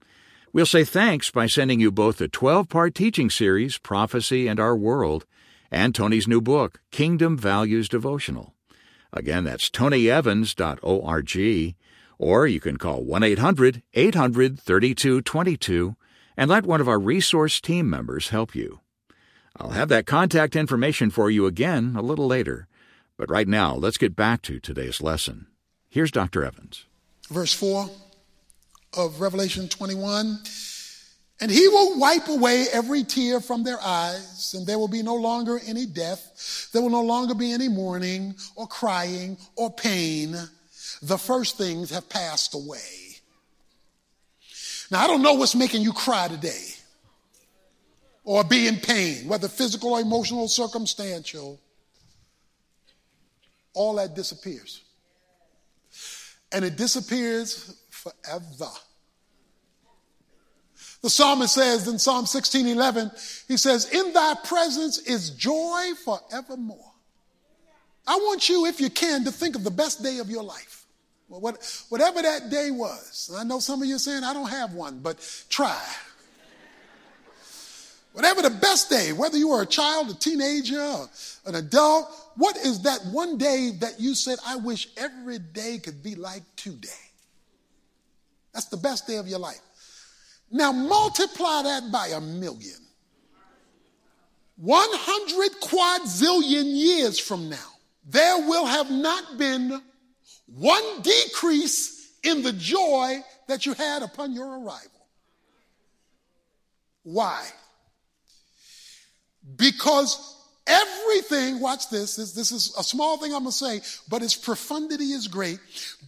We'll 0.53 0.67
say 0.67 0.85
thanks 0.85 1.31
by 1.31 1.47
sending 1.47 1.81
you 1.81 1.91
both 1.91 2.19
the 2.19 2.29
12 2.29 2.69
part 2.69 2.95
teaching 2.95 3.31
series, 3.31 3.79
Prophecy 3.79 4.49
and 4.49 4.61
Our 4.61 4.77
World, 4.77 5.25
and 5.71 5.95
Tony's 5.95 6.29
new 6.29 6.43
book, 6.43 6.81
Kingdom 6.91 7.39
Values 7.39 7.89
Devotional. 7.89 8.53
Again, 9.13 9.45
that's 9.45 9.71
tonyevans.org, 9.71 11.75
or 12.19 12.47
you 12.47 12.61
can 12.61 12.77
call 12.77 13.03
1 13.03 13.23
800 13.23 13.83
800 13.95 14.61
3222 14.61 15.97
and 16.37 16.51
let 16.51 16.67
one 16.67 16.81
of 16.81 16.89
our 16.89 16.99
resource 16.99 17.61
team 17.61 17.89
members 17.89 18.29
help 18.29 18.55
you. 18.55 18.81
I'll 19.57 19.71
have 19.71 19.89
that 19.89 20.07
contact 20.07 20.55
information 20.55 21.11
for 21.11 21.31
you 21.31 21.47
again 21.47 21.95
a 21.97 22.03
little 22.03 22.27
later, 22.27 22.69
but 23.17 23.31
right 23.31 23.49
now 23.49 23.75
let's 23.75 23.97
get 23.97 24.15
back 24.15 24.43
to 24.43 24.61
today's 24.61 25.01
lesson. 25.01 25.47
Here's 25.89 26.11
Dr. 26.11 26.45
Evans. 26.45 26.85
Verse 27.31 27.55
4 27.55 27.89
of 28.97 29.21
Revelation 29.21 29.69
21 29.69 30.39
And 31.41 31.51
he 31.51 31.69
will 31.69 31.99
wipe 31.99 32.29
away 32.29 32.67
every 32.73 33.03
tear 33.03 33.41
from 33.41 33.65
their 33.65 33.81
eyes, 33.83 34.55
and 34.55 34.67
there 34.67 34.79
will 34.79 34.89
be 34.89 35.03
no 35.03 35.15
longer 35.15 35.59
any 35.67 35.87
death. 35.87 36.69
There 36.73 36.83
will 36.83 36.91
no 36.91 37.03
longer 37.03 37.35
be 37.35 37.53
any 37.53 37.69
mourning, 37.69 38.35
or 38.57 38.67
crying, 38.67 39.39
or 39.57 39.71
pain. 39.71 40.37
The 41.03 41.19
first 41.19 41.57
things 41.57 41.91
have 41.91 42.09
passed 42.09 42.55
away. 42.55 43.06
Now, 44.91 45.03
I 45.03 45.07
don't 45.07 45.23
know 45.23 45.35
what's 45.35 45.55
making 45.55 45.83
you 45.83 45.93
cry 45.93 46.29
today 46.29 46.65
or 48.25 48.45
be 48.45 48.67
in 48.67 48.77
pain, 48.77 49.27
whether 49.29 49.49
physical 49.49 49.95
or 49.95 50.01
emotional 50.01 50.49
circumstantial. 50.49 51.61
All 53.73 53.95
that 53.97 54.15
disappears. 54.15 54.83
And 56.53 56.65
it 56.65 56.77
disappears 56.77 57.81
forever. 57.91 58.71
The 61.03 61.11
psalmist 61.11 61.55
says 61.55 61.87
in 61.87 61.99
Psalm 61.99 62.27
16 62.27 62.67
11, 62.67 63.11
he 63.47 63.57
says, 63.57 63.91
In 63.93 64.13
thy 64.13 64.35
presence 64.43 64.99
is 64.99 65.31
joy 65.31 65.93
forevermore. 66.05 66.93
I 68.07 68.17
want 68.17 68.49
you, 68.49 68.67
if 68.67 68.81
you 68.81 68.91
can, 68.91 69.25
to 69.25 69.31
think 69.31 69.57
of 69.57 69.63
the 69.63 69.71
best 69.71 70.03
day 70.03 70.19
of 70.19 70.31
your 70.31 70.43
life. 70.43 70.76
What, 71.29 71.85
whatever 71.89 72.23
that 72.23 72.51
day 72.51 72.71
was, 72.71 73.31
I 73.37 73.45
know 73.45 73.59
some 73.59 73.83
of 73.83 73.89
you 73.89 73.97
are 73.97 74.01
saying, 74.01 74.23
I 74.23 74.33
don't 74.33 74.49
have 74.49 74.75
one, 74.75 75.01
but 75.01 75.19
try. 75.49 75.83
Whatever 78.13 78.43
the 78.43 78.51
best 78.51 78.89
day, 78.89 79.13
whether 79.13 79.37
you 79.37 79.49
were 79.49 79.63
a 79.63 79.67
child, 79.67 80.09
a 80.09 80.15
teenager, 80.15 80.97
an 81.45 81.55
adult, 81.55 82.09
what 82.37 82.57
is 82.57 82.83
that 82.83 83.01
one 83.13 83.37
day 83.37 83.73
that 83.81 84.01
you 84.01 84.15
said, 84.15 84.39
I 84.47 84.57
wish 84.57 84.89
every 84.97 85.39
day 85.39 85.79
could 85.79 86.03
be 86.03 86.15
like 86.15 86.43
today? 86.57 86.89
That's 88.55 88.67
the 88.67 88.79
best 88.79 89.07
day 89.07 89.17
of 89.17 89.29
your 89.29 89.39
life. 89.39 89.61
Now 90.51 90.73
multiply 90.73 91.63
that 91.65 91.91
by 91.93 92.09
a 92.09 92.21
million. 92.21 92.79
100 94.57 95.61
quadzillion 95.61 96.75
years 96.75 97.19
from 97.19 97.51
now, 97.51 97.69
there 98.09 98.39
will 98.49 98.65
have 98.65 98.91
not 98.91 99.37
been 99.37 99.83
one 100.47 101.03
decrease 101.03 102.13
in 102.23 102.43
the 102.43 102.53
joy 102.53 103.21
that 103.49 103.67
you 103.67 103.75
had 103.75 104.03
upon 104.03 104.33
your 104.33 104.47
arrival. 104.47 105.07
Why? 107.03 107.47
Because 109.57 110.37
everything, 110.67 111.61
watch 111.61 111.89
this, 111.89 112.17
this, 112.17 112.33
this 112.33 112.51
is 112.51 112.75
a 112.77 112.83
small 112.83 113.17
thing 113.19 113.33
I'm 113.33 113.41
gonna 113.41 113.53
say, 113.53 113.81
but 114.09 114.23
its 114.23 114.35
profundity 114.35 115.13
is 115.13 115.29
great. 115.29 115.61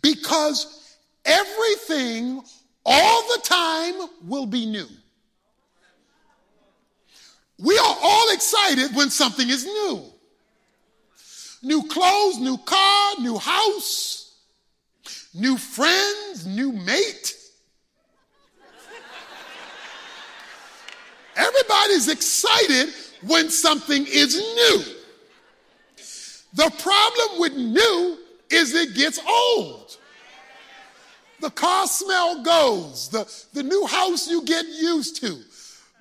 Because 0.03 0.97
everything 1.25 2.43
all 2.85 3.23
the 3.37 3.43
time 3.43 4.09
will 4.25 4.47
be 4.47 4.67
new. 4.67 4.89
We 7.59 7.77
are 7.77 7.97
all 8.03 8.33
excited 8.33 8.95
when 8.95 9.11
something 9.11 9.49
is 9.49 9.65
new. 9.65 10.03
New 11.63 11.83
clothes, 11.89 12.39
new 12.39 12.57
car, 12.59 13.15
new 13.21 13.37
house, 13.37 14.28
new 15.39 15.57
friends, 15.57 16.47
new 16.47 16.73
mate. 16.73 17.35
Everybody's 21.37 22.09
excited 22.09 22.93
when 23.23 23.49
something 23.49 24.05
is 24.07 24.37
new. 24.37 24.83
The 26.55 26.71
problem 26.83 27.41
with 27.41 27.55
new 27.55 28.19
is 28.51 28.75
it 28.75 28.95
gets 28.95 29.21
old. 29.27 29.97
The 31.41 31.51
car 31.51 31.87
smell 31.87 32.43
goes, 32.43 33.09
the, 33.11 33.33
the 33.53 33.63
new 33.63 33.87
house 33.87 34.29
you 34.29 34.43
get 34.45 34.67
used 34.67 35.21
to, 35.21 35.39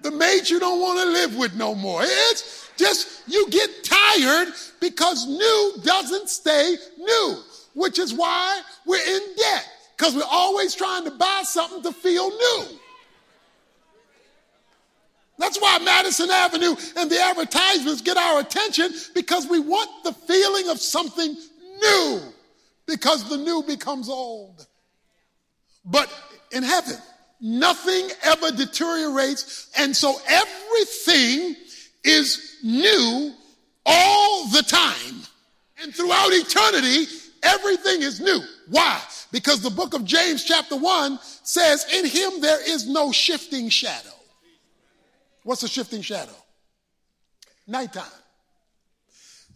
the 0.01 0.12
mate 0.12 0.50
you 0.50 0.60
don't 0.60 0.82
want 0.82 1.00
to 1.00 1.06
live 1.06 1.36
with 1.36 1.56
no 1.56 1.75
more. 1.75 2.01
It's 2.03 2.72
just 2.75 3.24
you 3.27 3.48
get 3.50 3.70
tired 3.84 4.48
because 4.79 5.27
new 5.27 5.74
doesn't 5.84 6.29
stay 6.29 6.77
new, 6.98 7.38
which 7.77 8.00
is 8.00 8.12
why 8.12 8.60
we're 8.88 8.98
in 8.98 9.22
debt 9.38 9.69
because 9.96 10.15
we're 10.15 10.24
always 10.31 10.74
trying 10.74 11.03
to 11.05 11.12
buy 11.12 11.41
something 11.43 11.84
to 11.84 11.91
feel 11.91 12.27
new. 12.27 12.63
That's 15.38 15.62
why 15.62 15.77
Madison 15.77 16.31
Avenue 16.31 16.75
and 16.96 17.07
the 17.12 17.22
advertisements 17.22 18.01
get 18.01 18.17
our 18.17 18.39
attention 18.39 18.91
because 19.13 19.48
we 19.48 19.60
want 19.60 19.91
the 20.03 20.12
feeling 20.12 20.69
of 20.69 20.79
something 20.79 21.36
new 21.79 22.19
because 22.88 23.29
the 23.29 23.38
new 23.38 23.62
becomes 23.62 24.10
old. 24.10 24.65
But 25.86 26.12
in 26.51 26.63
heaven, 26.63 26.96
nothing 27.39 28.10
ever 28.24 28.50
deteriorates. 28.50 29.69
And 29.77 29.96
so 29.96 30.15
everything 30.27 31.55
is 32.03 32.57
new 32.63 33.36
all 33.86 34.48
the 34.48 34.63
time. 34.63 35.22
And 35.84 35.93
throughout 35.93 36.29
eternity, 36.31 37.05
everything 37.47 38.01
is 38.01 38.19
new. 38.19 38.41
Why? 38.69 39.01
Because 39.31 39.61
the 39.61 39.69
book 39.69 39.93
of 39.93 40.05
James, 40.05 40.43
chapter 40.43 40.75
1, 40.75 41.19
says, 41.43 41.85
In 41.93 42.05
him 42.05 42.41
there 42.41 42.61
is 42.69 42.87
no 42.87 43.11
shifting 43.11 43.69
shadow. 43.69 44.09
What's 45.43 45.63
a 45.63 45.67
shifting 45.67 46.01
shadow? 46.01 46.35
Nighttime. 47.67 48.03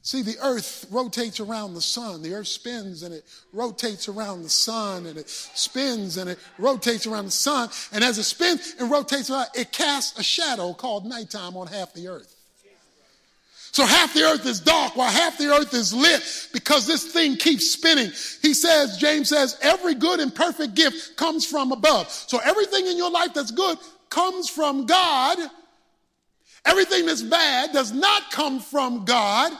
See, 0.04 0.24
the 0.24 0.38
earth 0.42 0.88
rotates 0.90 1.40
around 1.40 1.76
the 1.76 1.82
sun. 1.82 2.24
The 2.24 2.34
earth 2.34 2.48
spins 2.48 3.04
and 3.04 3.14
it 3.14 3.24
rotates 3.54 4.10
around 4.10 4.42
the 4.42 4.50
sun 4.50 5.06
and 5.06 5.18
it 5.18 5.30
spins 5.30 6.18
and 6.18 6.30
it 6.30 6.40
rotates 6.58 7.06
around 7.06 7.26
the 7.26 7.32
sun. 7.32 7.70
And 7.92 8.04
as 8.04 8.18
it 8.18 8.24
spins 8.24 8.76
and 8.80 8.90
rotates 8.90 9.30
around, 9.30 9.50
it 9.54 9.72
casts 9.72 10.18
a 10.18 10.24
shadow 10.24 10.74
called 10.74 11.06
nighttime 11.06 11.56
on 11.56 11.68
half 11.68 11.94
the 11.94 12.08
earth. 12.08 12.36
So 13.74 13.86
half 13.86 14.14
the 14.14 14.24
earth 14.24 14.46
is 14.46 14.60
dark 14.60 14.98
while 14.98 15.10
half 15.10 15.38
the 15.38 15.48
earth 15.48 15.74
is 15.74 15.94
lit 15.94 16.50
because 16.52 16.86
this 16.86 17.06
thing 17.12 17.38
keeps 17.38 17.72
spinning. 17.72 18.12
He 18.42 18.54
says, 18.54 18.98
James 18.98 19.30
says, 19.30 19.58
every 19.62 19.96
good 19.96 20.20
and 20.20 20.34
perfect 20.34 20.76
gift 20.76 21.16
comes 21.16 21.46
from 21.46 21.72
above. 21.72 22.10
So 22.10 22.40
everything 22.44 22.88
in 22.88 22.98
your 22.98 23.12
life 23.12 23.34
that's 23.34 23.52
good 23.52 23.78
comes 24.10 24.50
from 24.50 24.86
God 24.86 25.40
Everything 26.66 27.06
that's 27.06 27.24
bad 27.24 27.72
does 27.74 27.92
not 27.92 28.32
come 28.32 28.60
from 28.60 29.06
God. 29.06 29.52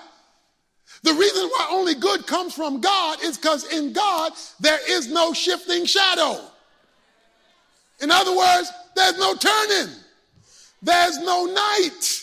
The 1.04 1.14
reason 1.14 1.48
why 1.48 1.68
only 1.72 1.96
good 1.96 2.28
comes 2.28 2.54
from 2.54 2.80
God 2.80 3.24
is 3.24 3.38
because 3.38 3.72
in 3.74 3.92
God 3.92 4.34
there 4.60 4.80
is 4.88 5.08
no 5.08 5.34
shifting 5.34 5.86
shadow. 5.86 6.40
In 8.02 8.12
other 8.12 8.36
words, 8.36 8.72
there's 8.96 9.18
no 9.18 9.36
turning, 9.36 9.94
there's 10.82 11.18
no 11.20 11.46
night. 11.46 12.21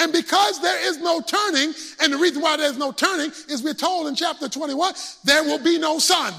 And 0.00 0.12
because 0.12 0.60
there 0.62 0.88
is 0.88 0.98
no 0.98 1.20
turning, 1.20 1.74
and 2.00 2.12
the 2.12 2.18
reason 2.18 2.40
why 2.40 2.56
there's 2.56 2.78
no 2.78 2.92
turning 2.92 3.32
is 3.48 3.62
we're 3.62 3.74
told 3.74 4.06
in 4.06 4.14
chapter 4.14 4.48
21 4.48 4.94
there 5.24 5.42
will 5.42 5.62
be 5.62 5.78
no 5.78 5.98
sun. 5.98 6.32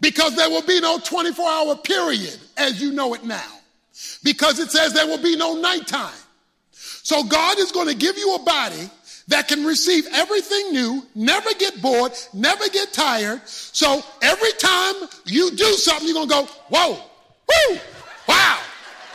Because 0.00 0.34
there 0.34 0.48
will 0.48 0.66
be 0.66 0.80
no 0.80 0.98
24 0.98 1.48
hour 1.48 1.76
period 1.76 2.38
as 2.56 2.80
you 2.80 2.92
know 2.92 3.14
it 3.14 3.24
now 3.24 3.60
because 4.22 4.58
it 4.58 4.70
says 4.70 4.92
there 4.92 5.06
will 5.06 5.22
be 5.22 5.36
no 5.36 5.54
nighttime. 5.54 6.12
So 6.72 7.24
God 7.24 7.58
is 7.58 7.72
going 7.72 7.88
to 7.88 7.94
give 7.94 8.16
you 8.16 8.34
a 8.34 8.42
body 8.42 8.90
that 9.28 9.48
can 9.48 9.64
receive 9.64 10.06
everything 10.12 10.72
new, 10.72 11.06
never 11.14 11.52
get 11.54 11.80
bored, 11.80 12.12
never 12.34 12.68
get 12.68 12.92
tired. 12.92 13.40
So 13.46 14.02
every 14.22 14.52
time 14.52 14.94
you 15.24 15.50
do 15.52 15.72
something, 15.74 16.06
you're 16.06 16.26
going 16.26 16.28
to 16.28 16.34
go, 16.34 16.44
whoa, 16.68 16.92
whoo, 16.94 17.78
wow, 18.28 18.60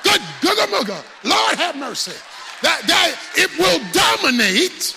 good, 0.03 0.21
good, 0.41 0.69
good, 0.69 0.87
good. 0.87 1.03
Lord 1.23 1.55
have 1.55 1.75
mercy. 1.75 2.13
That, 2.65 2.82
that 2.88 3.15
it 3.36 3.60
will 3.60 3.80
dominate 3.91 4.95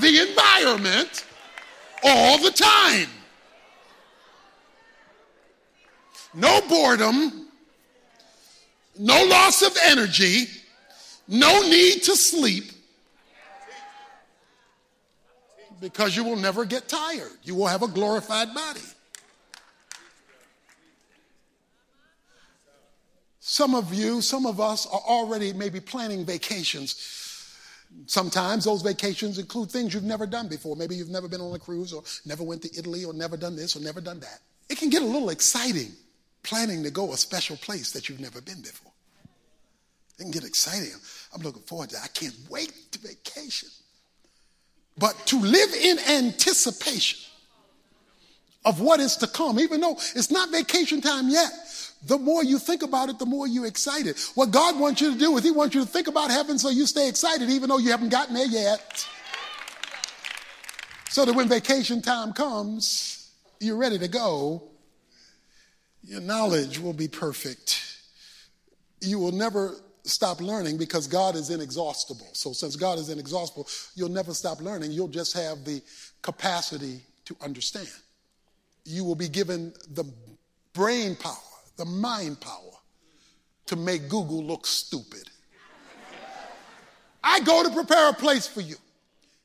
the 0.00 0.30
environment 0.30 1.26
all 2.02 2.38
the 2.38 2.50
time. 2.50 3.08
No 6.32 6.62
boredom, 6.70 7.48
no 8.98 9.24
loss 9.24 9.60
of 9.60 9.76
energy, 9.84 10.46
no 11.28 11.60
need 11.60 12.02
to 12.04 12.16
sleep, 12.16 12.72
because 15.82 16.16
you 16.16 16.24
will 16.24 16.36
never 16.36 16.64
get 16.64 16.88
tired. 16.88 17.36
You 17.42 17.56
will 17.56 17.66
have 17.66 17.82
a 17.82 17.88
glorified 17.88 18.54
body. 18.54 18.80
Some 23.52 23.74
of 23.74 23.92
you, 23.92 24.22
some 24.22 24.46
of 24.46 24.60
us 24.60 24.86
are 24.86 25.02
already 25.06 25.52
maybe 25.52 25.78
planning 25.78 26.24
vacations. 26.24 27.54
Sometimes 28.06 28.64
those 28.64 28.80
vacations 28.80 29.38
include 29.38 29.70
things 29.70 29.92
you've 29.92 30.04
never 30.04 30.24
done 30.24 30.48
before. 30.48 30.74
Maybe 30.74 30.94
you've 30.94 31.10
never 31.10 31.28
been 31.28 31.42
on 31.42 31.54
a 31.54 31.58
cruise 31.58 31.92
or 31.92 32.02
never 32.24 32.42
went 32.42 32.62
to 32.62 32.70
Italy 32.74 33.04
or 33.04 33.12
never 33.12 33.36
done 33.36 33.54
this 33.54 33.76
or 33.76 33.80
never 33.80 34.00
done 34.00 34.20
that. 34.20 34.38
It 34.70 34.78
can 34.78 34.88
get 34.88 35.02
a 35.02 35.04
little 35.04 35.28
exciting 35.28 35.92
planning 36.42 36.82
to 36.84 36.90
go 36.90 37.12
a 37.12 37.16
special 37.18 37.58
place 37.58 37.92
that 37.92 38.08
you've 38.08 38.20
never 38.20 38.40
been 38.40 38.62
before. 38.62 38.90
It 40.18 40.22
can 40.22 40.30
get 40.30 40.44
exciting. 40.44 40.98
I'm 41.34 41.42
looking 41.42 41.60
forward 41.60 41.90
to 41.90 41.96
it. 41.96 42.02
I 42.02 42.08
can't 42.08 42.34
wait 42.48 42.72
to 42.92 42.98
vacation. 43.00 43.68
But 44.96 45.14
to 45.26 45.38
live 45.38 45.74
in 45.74 45.98
anticipation 45.98 47.20
of 48.64 48.80
what 48.80 48.98
is 48.98 49.14
to 49.18 49.26
come, 49.26 49.60
even 49.60 49.82
though 49.82 49.98
it's 50.14 50.30
not 50.30 50.50
vacation 50.50 51.02
time 51.02 51.28
yet, 51.28 51.50
the 52.04 52.18
more 52.18 52.42
you 52.42 52.58
think 52.58 52.82
about 52.82 53.08
it, 53.08 53.18
the 53.18 53.26
more 53.26 53.46
you're 53.46 53.66
excited. 53.66 54.16
What 54.34 54.50
God 54.50 54.78
wants 54.78 55.00
you 55.00 55.12
to 55.12 55.18
do 55.18 55.36
is 55.36 55.44
He 55.44 55.50
wants 55.50 55.74
you 55.74 55.82
to 55.82 55.86
think 55.86 56.08
about 56.08 56.30
heaven 56.30 56.58
so 56.58 56.68
you 56.68 56.86
stay 56.86 57.08
excited, 57.08 57.48
even 57.48 57.68
though 57.68 57.78
you 57.78 57.90
haven't 57.90 58.10
gotten 58.10 58.34
there 58.34 58.46
yet. 58.46 59.06
So 61.10 61.24
that 61.24 61.34
when 61.34 61.48
vacation 61.48 62.02
time 62.02 62.32
comes, 62.32 63.30
you're 63.60 63.76
ready 63.76 63.98
to 63.98 64.08
go 64.08 64.72
your 66.02 66.20
knowledge 66.20 66.78
will 66.78 66.92
be 66.92 67.08
perfect. 67.08 67.80
You 69.00 69.18
will 69.18 69.32
never 69.32 69.76
stop 70.04 70.40
learning 70.40 70.76
because 70.76 71.06
God 71.06 71.36
is 71.36 71.50
inexhaustible. 71.50 72.28
So, 72.32 72.52
since 72.52 72.76
God 72.76 72.98
is 72.98 73.08
inexhaustible, 73.08 73.68
you'll 73.94 74.08
never 74.08 74.34
stop 74.34 74.60
learning. 74.60 74.90
You'll 74.92 75.08
just 75.08 75.34
have 75.34 75.64
the 75.64 75.80
capacity 76.20 77.00
to 77.26 77.36
understand. 77.40 77.88
You 78.84 79.04
will 79.04 79.14
be 79.14 79.28
given 79.28 79.72
the 79.90 80.04
brain 80.72 81.14
power, 81.14 81.36
the 81.76 81.84
mind 81.84 82.40
power 82.40 82.72
to 83.66 83.76
make 83.76 84.08
Google 84.08 84.42
look 84.42 84.66
stupid. 84.66 85.28
I 87.24 87.40
go 87.40 87.62
to 87.62 87.70
prepare 87.70 88.10
a 88.10 88.14
place 88.14 88.46
for 88.46 88.60
you. 88.60 88.76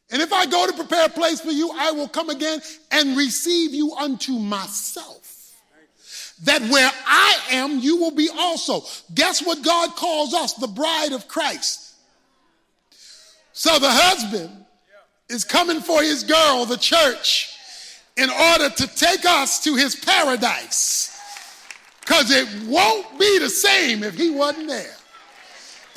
And 0.09 0.21
if 0.21 0.31
I 0.31 0.45
go 0.45 0.65
to 0.67 0.73
prepare 0.73 1.05
a 1.05 1.09
place 1.09 1.41
for 1.41 1.51
you, 1.51 1.71
I 1.73 1.91
will 1.91 2.07
come 2.07 2.29
again 2.29 2.59
and 2.91 3.17
receive 3.17 3.73
you 3.73 3.93
unto 3.93 4.33
myself 4.33 5.27
that 6.43 6.61
where 6.63 6.91
I 7.05 7.37
am, 7.51 7.79
you 7.79 7.97
will 7.97 8.11
be 8.11 8.29
also. 8.35 8.83
Guess 9.13 9.45
what 9.45 9.63
God 9.63 9.95
calls 9.95 10.33
us? 10.33 10.53
The 10.53 10.67
bride 10.67 11.11
of 11.11 11.27
Christ. 11.27 11.95
So 13.53 13.79
the 13.79 13.89
husband 13.89 14.65
is 15.29 15.43
coming 15.43 15.81
for 15.81 16.01
his 16.01 16.23
girl, 16.23 16.65
the 16.65 16.77
church, 16.77 17.57
in 18.15 18.29
order 18.29 18.69
to 18.69 18.87
take 18.87 19.25
us 19.25 19.63
to 19.63 19.75
his 19.75 19.95
paradise. 19.95 21.16
Because 22.07 22.31
it 22.31 22.47
won't 22.67 23.19
be 23.19 23.37
the 23.39 23.49
same 23.49 24.01
if 24.01 24.15
he 24.15 24.29
wasn't 24.29 24.69
there. 24.69 24.95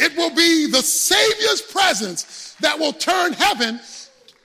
It 0.01 0.17
will 0.17 0.35
be 0.35 0.67
the 0.67 0.83
Savior's 0.83 1.63
presence 1.63 2.57
that 2.61 2.77
will 2.77 2.93
turn 2.93 3.33
heaven 3.33 3.79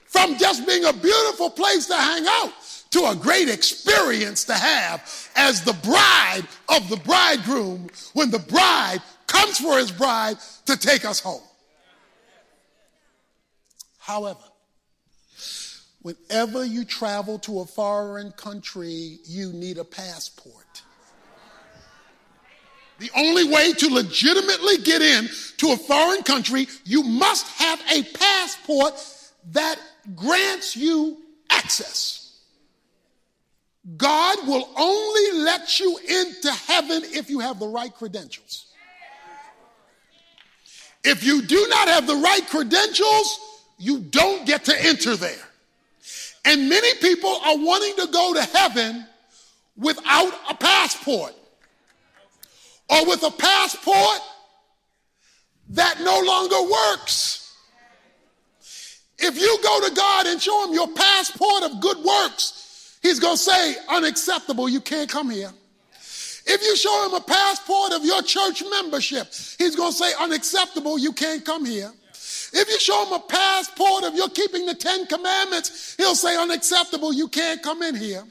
from 0.06 0.38
just 0.38 0.64
being 0.64 0.84
a 0.84 0.92
beautiful 0.92 1.50
place 1.50 1.86
to 1.86 1.96
hang 1.96 2.24
out 2.28 2.52
to 2.90 3.06
a 3.06 3.16
great 3.16 3.48
experience 3.48 4.44
to 4.44 4.54
have 4.54 5.28
as 5.34 5.64
the 5.64 5.72
bride 5.72 6.46
of 6.68 6.88
the 6.88 6.98
bridegroom 6.98 7.88
when 8.12 8.30
the 8.30 8.38
bride 8.38 9.02
comes 9.26 9.58
for 9.58 9.76
his 9.76 9.90
bride 9.90 10.36
to 10.66 10.76
take 10.76 11.04
us 11.04 11.18
home. 11.18 11.42
However, 13.98 14.38
whenever 16.02 16.64
you 16.64 16.84
travel 16.84 17.40
to 17.40 17.58
a 17.58 17.66
foreign 17.66 18.30
country, 18.30 19.18
you 19.24 19.52
need 19.52 19.78
a 19.78 19.84
passport. 19.84 20.82
The 22.98 23.10
only 23.14 23.44
way 23.44 23.72
to 23.74 23.88
legitimately 23.88 24.78
get 24.78 25.02
in 25.02 25.28
to 25.58 25.72
a 25.72 25.76
foreign 25.76 26.22
country, 26.22 26.66
you 26.84 27.02
must 27.02 27.46
have 27.58 27.80
a 27.92 28.02
passport 28.02 28.94
that 29.52 29.78
grants 30.14 30.76
you 30.76 31.18
access. 31.50 32.40
God 33.96 34.48
will 34.48 34.68
only 34.76 35.42
let 35.42 35.78
you 35.78 35.98
into 35.98 36.50
heaven 36.52 37.02
if 37.04 37.30
you 37.30 37.40
have 37.40 37.60
the 37.60 37.68
right 37.68 37.94
credentials. 37.94 38.66
If 41.04 41.22
you 41.22 41.42
do 41.42 41.66
not 41.68 41.86
have 41.88 42.06
the 42.06 42.16
right 42.16 42.44
credentials, 42.48 43.38
you 43.78 44.00
don't 44.00 44.44
get 44.44 44.64
to 44.64 44.84
enter 44.84 45.14
there. 45.14 45.36
And 46.44 46.68
many 46.68 46.94
people 46.98 47.30
are 47.44 47.56
wanting 47.56 47.94
to 48.06 48.12
go 48.12 48.34
to 48.34 48.42
heaven 48.42 49.06
without 49.76 50.32
a 50.50 50.54
passport 50.54 51.34
or 52.88 53.06
with 53.06 53.22
a 53.22 53.30
passport 53.30 54.20
that 55.70 56.00
no 56.00 56.20
longer 56.20 56.62
works. 56.62 57.54
If 59.18 59.40
you 59.40 59.58
go 59.62 59.88
to 59.88 59.94
God 59.94 60.26
and 60.26 60.40
show 60.40 60.66
him 60.66 60.74
your 60.74 60.88
passport 60.88 61.62
of 61.64 61.80
good 61.80 61.98
works, 61.98 62.56
He's 63.06 63.20
going 63.20 63.36
to 63.36 63.42
say, 63.42 63.76
unacceptable, 63.88 64.68
you 64.68 64.80
can't 64.80 65.08
come 65.08 65.30
here. 65.30 65.52
If 66.48 66.62
you 66.62 66.76
show 66.76 67.06
him 67.06 67.14
a 67.14 67.20
passport 67.20 67.92
of 67.92 68.04
your 68.04 68.20
church 68.22 68.64
membership, 68.68 69.28
he's 69.58 69.76
going 69.76 69.92
to 69.92 69.96
say, 69.96 70.12
unacceptable, 70.18 70.98
you 70.98 71.12
can't 71.12 71.44
come 71.44 71.64
here. 71.64 71.92
If 72.52 72.68
you 72.68 72.80
show 72.80 73.06
him 73.06 73.12
a 73.12 73.20
passport 73.20 74.04
of 74.04 74.16
your 74.16 74.28
keeping 74.28 74.66
the 74.66 74.74
Ten 74.74 75.06
Commandments, 75.06 75.94
he'll 75.96 76.16
say, 76.16 76.36
unacceptable, 76.36 77.12
you 77.12 77.28
can't 77.28 77.62
come 77.62 77.82
in 77.82 77.94
here. 77.94 78.24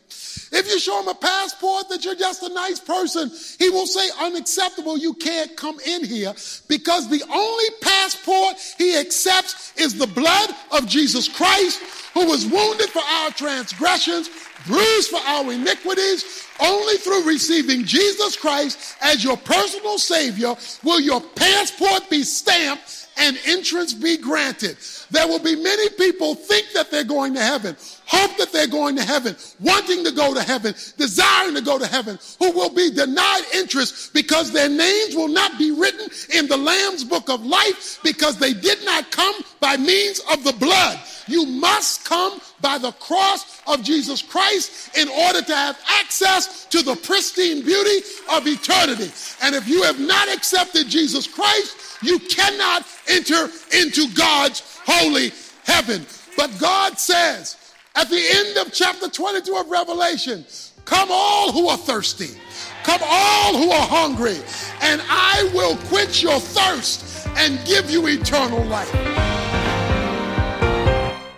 If 0.58 0.70
you 0.70 0.80
show 0.80 1.02
him 1.02 1.10
a 1.10 1.13
passport 1.13 1.89
that 1.89 2.06
you're 2.06 2.15
just 2.15 2.41
a 2.41 2.54
nice 2.54 2.80
person, 2.80 3.30
he 3.60 3.70
will 3.70 3.86
say, 3.86 4.10
unacceptable, 4.22 4.98
you 4.98 5.13
can't 5.13 5.54
come 5.58 5.78
in 5.86 6.06
here 6.06 6.34
because 6.70 7.10
the 7.10 7.22
only 7.30 7.65
passport 7.82 8.56
he 8.78 8.96
accepts 8.96 9.74
is 9.76 9.98
the 9.98 10.08
blood 10.08 10.50
of 10.72 10.88
Jesus 10.88 11.28
Christ, 11.28 11.82
who 12.13 12.26
was 12.26 12.46
wounded 12.46 12.88
for 12.88 13.02
our 13.02 13.32
transgressions, 13.32 14.30
bruised 14.65 15.10
for 15.10 15.20
our 15.20 15.52
iniquities. 15.52 16.48
Only 16.62 16.96
through 17.00 17.28
receiving 17.28 17.84
Jesus 17.84 18.38
Christ 18.38 18.96
as 19.02 19.26
your 19.26 19.36
personal 19.36 19.98
Savior 19.98 20.56
will 20.86 21.02
your 21.02 21.20
passport 21.20 22.10
be 22.10 22.24
stamped 22.24 23.10
and 23.18 23.38
entrance 23.46 23.94
be 23.94 24.18
granted. 24.18 24.78
There 25.12 25.28
will 25.28 25.39
be 25.39 25.56
many 25.56 25.89
people 25.89 26.36
think 26.36 26.68
that 26.74 26.91
they're 26.91 27.04
going 27.04 27.34
to 27.36 27.41
heaven, 27.41 27.76
hope 28.06 28.38
that 28.38 28.52
they're 28.52 28.68
going 28.68 28.96
to 28.96 29.04
heaven, 29.04 29.36
wanting 29.60 30.04
to 30.04 30.12
go 30.12 30.34
to 30.34 30.41
heaven, 30.41 30.74
desiring 30.98 31.56
to 31.56 31.62
go 31.62 31.80
to 31.80 31.88
heaven, 31.88 32.18
who 32.39 32.52
will 32.52 32.74
be 32.74 32.91
denied 32.91 33.44
interest 33.54 34.13
because 34.13 34.52
their 34.52 34.70
names 34.70 35.15
will 35.15 35.28
not 35.28 35.58
be 35.58 35.72
written 35.72 36.08
in 36.34 36.48
the 36.48 36.58
Lamb's 36.58 37.04
book 37.04 37.30
of 37.30 37.46
life 37.46 38.00
because 38.04 38.38
they 38.38 38.54
did 38.54 38.84
not 38.86 39.12
come 39.12 39.36
by 39.60 39.78
means 39.78 40.22
of 40.32 40.44
the 40.44 40.54
blood. 40.54 41.00
You 41.28 41.46
must 41.46 42.06
come 42.06 42.39
by 42.62 42.78
the 42.78 42.91
cross 42.94 43.62
of 43.68 43.84
Jesus 43.84 44.22
Christ 44.22 44.96
in 44.98 45.10
order 45.10 45.41
to 45.41 45.56
have 45.56 45.80
access 45.88 46.65
to 46.68 46.82
the 46.82 46.96
pristine 46.96 47.63
beauty 47.63 48.06
of 48.32 48.48
eternity. 48.48 49.12
And 49.41 49.56
if 49.56 49.68
you 49.68 49.84
have 49.84 50.00
not 50.00 50.32
accepted 50.32 50.88
Jesus 50.88 51.28
Christ, 51.28 52.04
you 52.04 52.20
cannot 52.20 52.86
enter 53.08 53.50
into 53.76 54.08
God's 54.13 54.62
holy 54.86 55.32
heaven. 55.63 56.06
But 56.38 56.52
God 56.60 57.00
says 57.00 57.58
at 57.96 58.10
the 58.10 58.24
end 58.34 58.58
of 58.58 58.74
chapter 58.74 59.10
22 59.10 59.56
of 59.56 59.70
Revelation, 59.70 60.46
Come 60.86 61.10
all 61.12 61.52
who 61.52 61.68
are 61.68 61.78
thirsty, 61.78 62.38
come 62.84 63.02
all 63.04 63.58
who 63.58 63.72
are 63.72 63.88
hungry, 63.88 64.38
and 64.82 65.02
I 65.10 65.50
will 65.54 65.76
quench 65.88 66.22
your 66.22 66.40
thirst 66.40 67.28
and 67.38 67.60
give 67.66 67.90
you 67.90 68.06
eternal 68.08 68.64
life. 68.66 68.92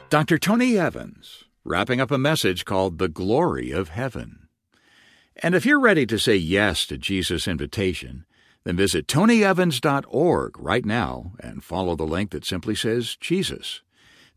Dr. 0.09 0.37
Tony 0.37 0.77
Evans, 0.77 1.45
wrapping 1.63 2.01
up 2.01 2.11
a 2.11 2.17
message 2.17 2.65
called 2.65 2.97
The 2.97 3.07
Glory 3.07 3.71
of 3.71 3.89
Heaven. 3.89 4.47
And 5.41 5.55
if 5.55 5.65
you're 5.65 5.79
ready 5.79 6.05
to 6.07 6.19
say 6.19 6.35
yes 6.35 6.85
to 6.87 6.97
Jesus' 6.97 7.47
invitation, 7.47 8.25
then 8.65 8.75
visit 8.75 9.07
tonyevans.org 9.07 10.59
right 10.59 10.85
now 10.85 11.33
and 11.39 11.63
follow 11.63 11.95
the 11.95 12.03
link 12.03 12.31
that 12.31 12.45
simply 12.45 12.75
says 12.75 13.15
Jesus. 13.15 13.81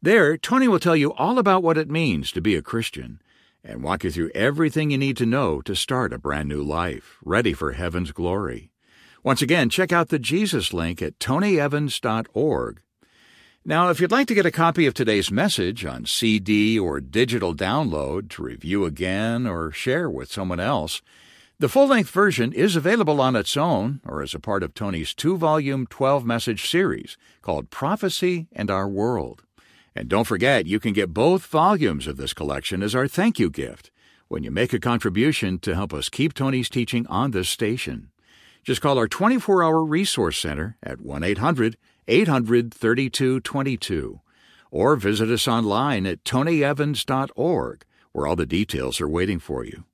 There, 0.03 0.37
Tony 0.37 0.69
will 0.69 0.79
tell 0.79 0.97
you 0.97 1.13
all 1.15 1.39
about 1.39 1.63
what 1.63 1.79
it 1.79 1.91
means 1.91 2.33
to 2.33 2.41
be 2.41 2.57
a 2.57 2.63
Christian 2.63 3.21
and 3.63 3.83
walk 3.83 4.05
you 4.05 4.11
through 4.11 4.31
everything 4.35 4.91
you 4.91 4.99
need 4.99 5.17
to 5.19 5.27
know 5.27 5.61
to 5.63 5.77
start 5.77 6.13
a 6.13 6.19
brand 6.19 6.49
new 6.49 6.63
life, 6.63 7.19
ready 7.25 7.53
for 7.53 7.73
heaven's 7.73 8.13
glory. 8.13 8.71
Once 9.23 9.43
again, 9.43 9.69
check 9.69 9.93
out 9.93 10.09
the 10.09 10.19
Jesus 10.19 10.73
link 10.73 11.03
at 11.03 11.19
tonyevans.org 11.19 12.81
now, 13.63 13.91
if 13.91 14.01
you'd 14.01 14.11
like 14.11 14.27
to 14.29 14.35
get 14.35 14.47
a 14.47 14.51
copy 14.51 14.87
of 14.87 14.95
today's 14.95 15.31
message 15.31 15.85
on 15.85 16.07
CD 16.07 16.79
or 16.79 16.99
digital 16.99 17.55
download 17.55 18.31
to 18.31 18.43
review 18.43 18.87
again 18.87 19.47
or 19.47 19.71
share 19.71 20.09
with 20.09 20.33
someone 20.33 20.59
else, 20.59 21.03
the 21.59 21.69
full 21.69 21.89
length 21.89 22.09
version 22.09 22.55
is 22.55 22.75
available 22.75 23.21
on 23.21 23.37
its 23.37 23.59
own 23.59 24.01
or 24.07 24.23
as 24.23 24.35
a 24.35 24.41
part 24.41 24.63
of 24.63 24.73
Tony's 24.73 25.13
two 25.13 25.37
volume 25.37 25.87
12 25.87 26.25
message 26.25 26.71
series 26.71 27.19
called 27.43 27.69
Prophecy 27.69 28.49
and 28.51 28.71
Our 28.71 28.89
World. 28.89 29.43
And 30.01 30.09
don't 30.09 30.25
forget, 30.25 30.67
you 30.67 30.81
can 30.81 30.95
get 30.95 31.13
both 31.13 31.45
volumes 31.45 32.07
of 32.07 32.17
this 32.17 32.33
collection 32.33 32.83
as 32.83 32.95
our 32.95 33.07
thank 33.07 33.39
you 33.39 33.51
gift 33.51 33.91
when 34.29 34.43
you 34.43 34.51
make 34.51 34.73
a 34.73 34.81
contribution 34.81 35.59
to 35.59 35.75
help 35.75 35.93
us 35.93 36.09
keep 36.09 36.33
Tony's 36.33 36.71
teaching 36.71 37.07
on 37.09 37.33
this 37.33 37.51
station. 37.51 38.11
Just 38.65 38.81
call 38.81 38.97
our 38.97 39.07
24 39.07 39.63
hour 39.63 39.85
resource 39.85 40.39
center 40.39 40.79
at 40.83 41.03
1 41.03 41.23
800 41.23 41.77
800 42.09 42.73
3222 42.73 44.21
or 44.71 44.97
visit 44.97 45.29
us 45.29 45.47
online 45.47 46.07
at 46.07 46.25
tonyevans.org 46.25 47.85
where 48.13 48.27
all 48.27 48.37
the 48.37 48.47
details 48.47 49.03
are 49.03 49.09
waiting 49.09 49.39
for 49.39 49.67
you. 49.67 49.85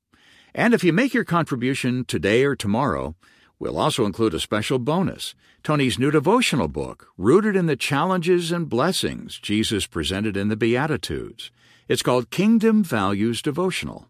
And 0.55 0.73
if 0.73 0.85
you 0.85 0.93
make 0.93 1.15
your 1.15 1.25
contribution 1.25 2.05
today 2.05 2.45
or 2.45 2.55
tomorrow, 2.55 3.17
we'll 3.59 3.79
also 3.79 4.05
include 4.05 4.35
a 4.35 4.41
special 4.41 4.79
bonus 4.79 5.35
Tony's 5.63 5.99
new 5.99 6.11
devotional 6.11 6.69
book, 6.69 7.09
rooted 7.19 7.57
in 7.57 7.67
the 7.67 7.77
challenges 7.77 8.53
and 8.53 8.69
blessings 8.69 9.39
Jesus 9.39 9.87
presented 9.87 10.37
in 10.37 10.49
the 10.49 10.57
Beatitudes. 10.57 11.51
It's 11.89 12.03
called 12.03 12.31
Kingdom 12.31 12.85
Values 12.85 13.43
Devotional. 13.43 14.09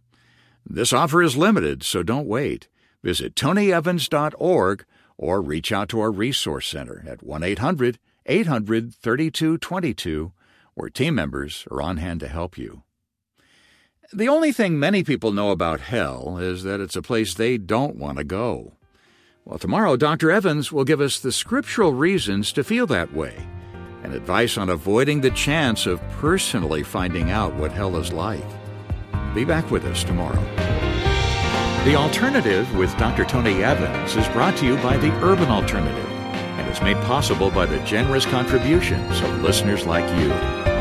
This 0.65 0.93
offer 0.93 1.23
is 1.23 1.37
limited, 1.37 1.83
so 1.83 2.03
don't 2.03 2.27
wait. 2.27 2.69
Visit 3.03 3.35
tonyevans.org 3.35 4.85
or 5.17 5.41
reach 5.41 5.73
out 5.73 5.89
to 5.91 6.01
our 6.01 6.11
resource 6.11 6.67
center 6.67 7.05
at 7.07 7.23
1 7.23 7.43
800 7.43 7.99
800 8.27 8.95
3222, 8.95 10.33
where 10.75 10.91
team 10.91 11.15
members 11.15 11.67
are 11.71 11.81
on 11.81 11.97
hand 11.97 12.21
to 12.21 12.29
help 12.29 12.59
you. 12.59 12.83
The 14.13 14.29
only 14.29 14.53
thing 14.53 14.79
many 14.79 15.03
people 15.03 15.33
know 15.33 15.51
about 15.51 15.81
hell 15.81 16.39
is 16.39 16.63
that 16.63 16.81
it's 16.81 16.97
a 16.97 17.03
place 17.03 17.35
they 17.35 17.59
don't 17.59 17.97
want 17.97 18.19
to 18.19 18.25
go. 18.25 18.76
Well, 19.47 19.61
tomorrow, 19.61 19.97
Dr. 19.97 20.33
Evans 20.33 20.73
will 20.73 20.83
give 20.83 21.01
us 21.01 21.21
the 21.21 21.31
scriptural 21.31 21.93
reasons 21.93 22.53
to 22.53 22.65
feel 22.65 22.85
that 22.89 23.15
way 23.15 23.47
and 24.03 24.13
advice 24.13 24.59
on 24.59 24.69
avoiding 24.69 25.21
the 25.21 25.31
chance 25.31 25.87
of 25.87 26.03
personally 26.19 26.83
finding 26.83 27.31
out 27.31 27.55
what 27.55 27.71
hell 27.71 27.97
is 27.97 28.13
like. 28.13 28.43
Be 29.37 29.45
back 29.45 29.71
with 29.71 29.85
us 29.85 30.03
tomorrow. 30.03 30.43
The 31.85 31.95
Alternative 31.95 32.77
with 32.77 32.91
Dr. 32.99 33.25
Tony 33.25 33.63
Evans 33.63 34.17
is 34.17 34.27
brought 34.31 34.57
to 34.57 34.67
you 34.67 34.75
by 34.79 34.97
the 34.97 35.13
Urban 35.25 35.49
Alternative 35.49 36.11
and 36.59 36.69
is 36.69 36.83
made 36.83 36.97
possible 37.05 37.53
by 37.53 37.67
the 37.67 37.79
generous 37.85 38.27
contributions 38.27 39.21
of 39.21 39.43
listeners 39.43 39.87
like 39.87 40.09
you. 40.21 40.76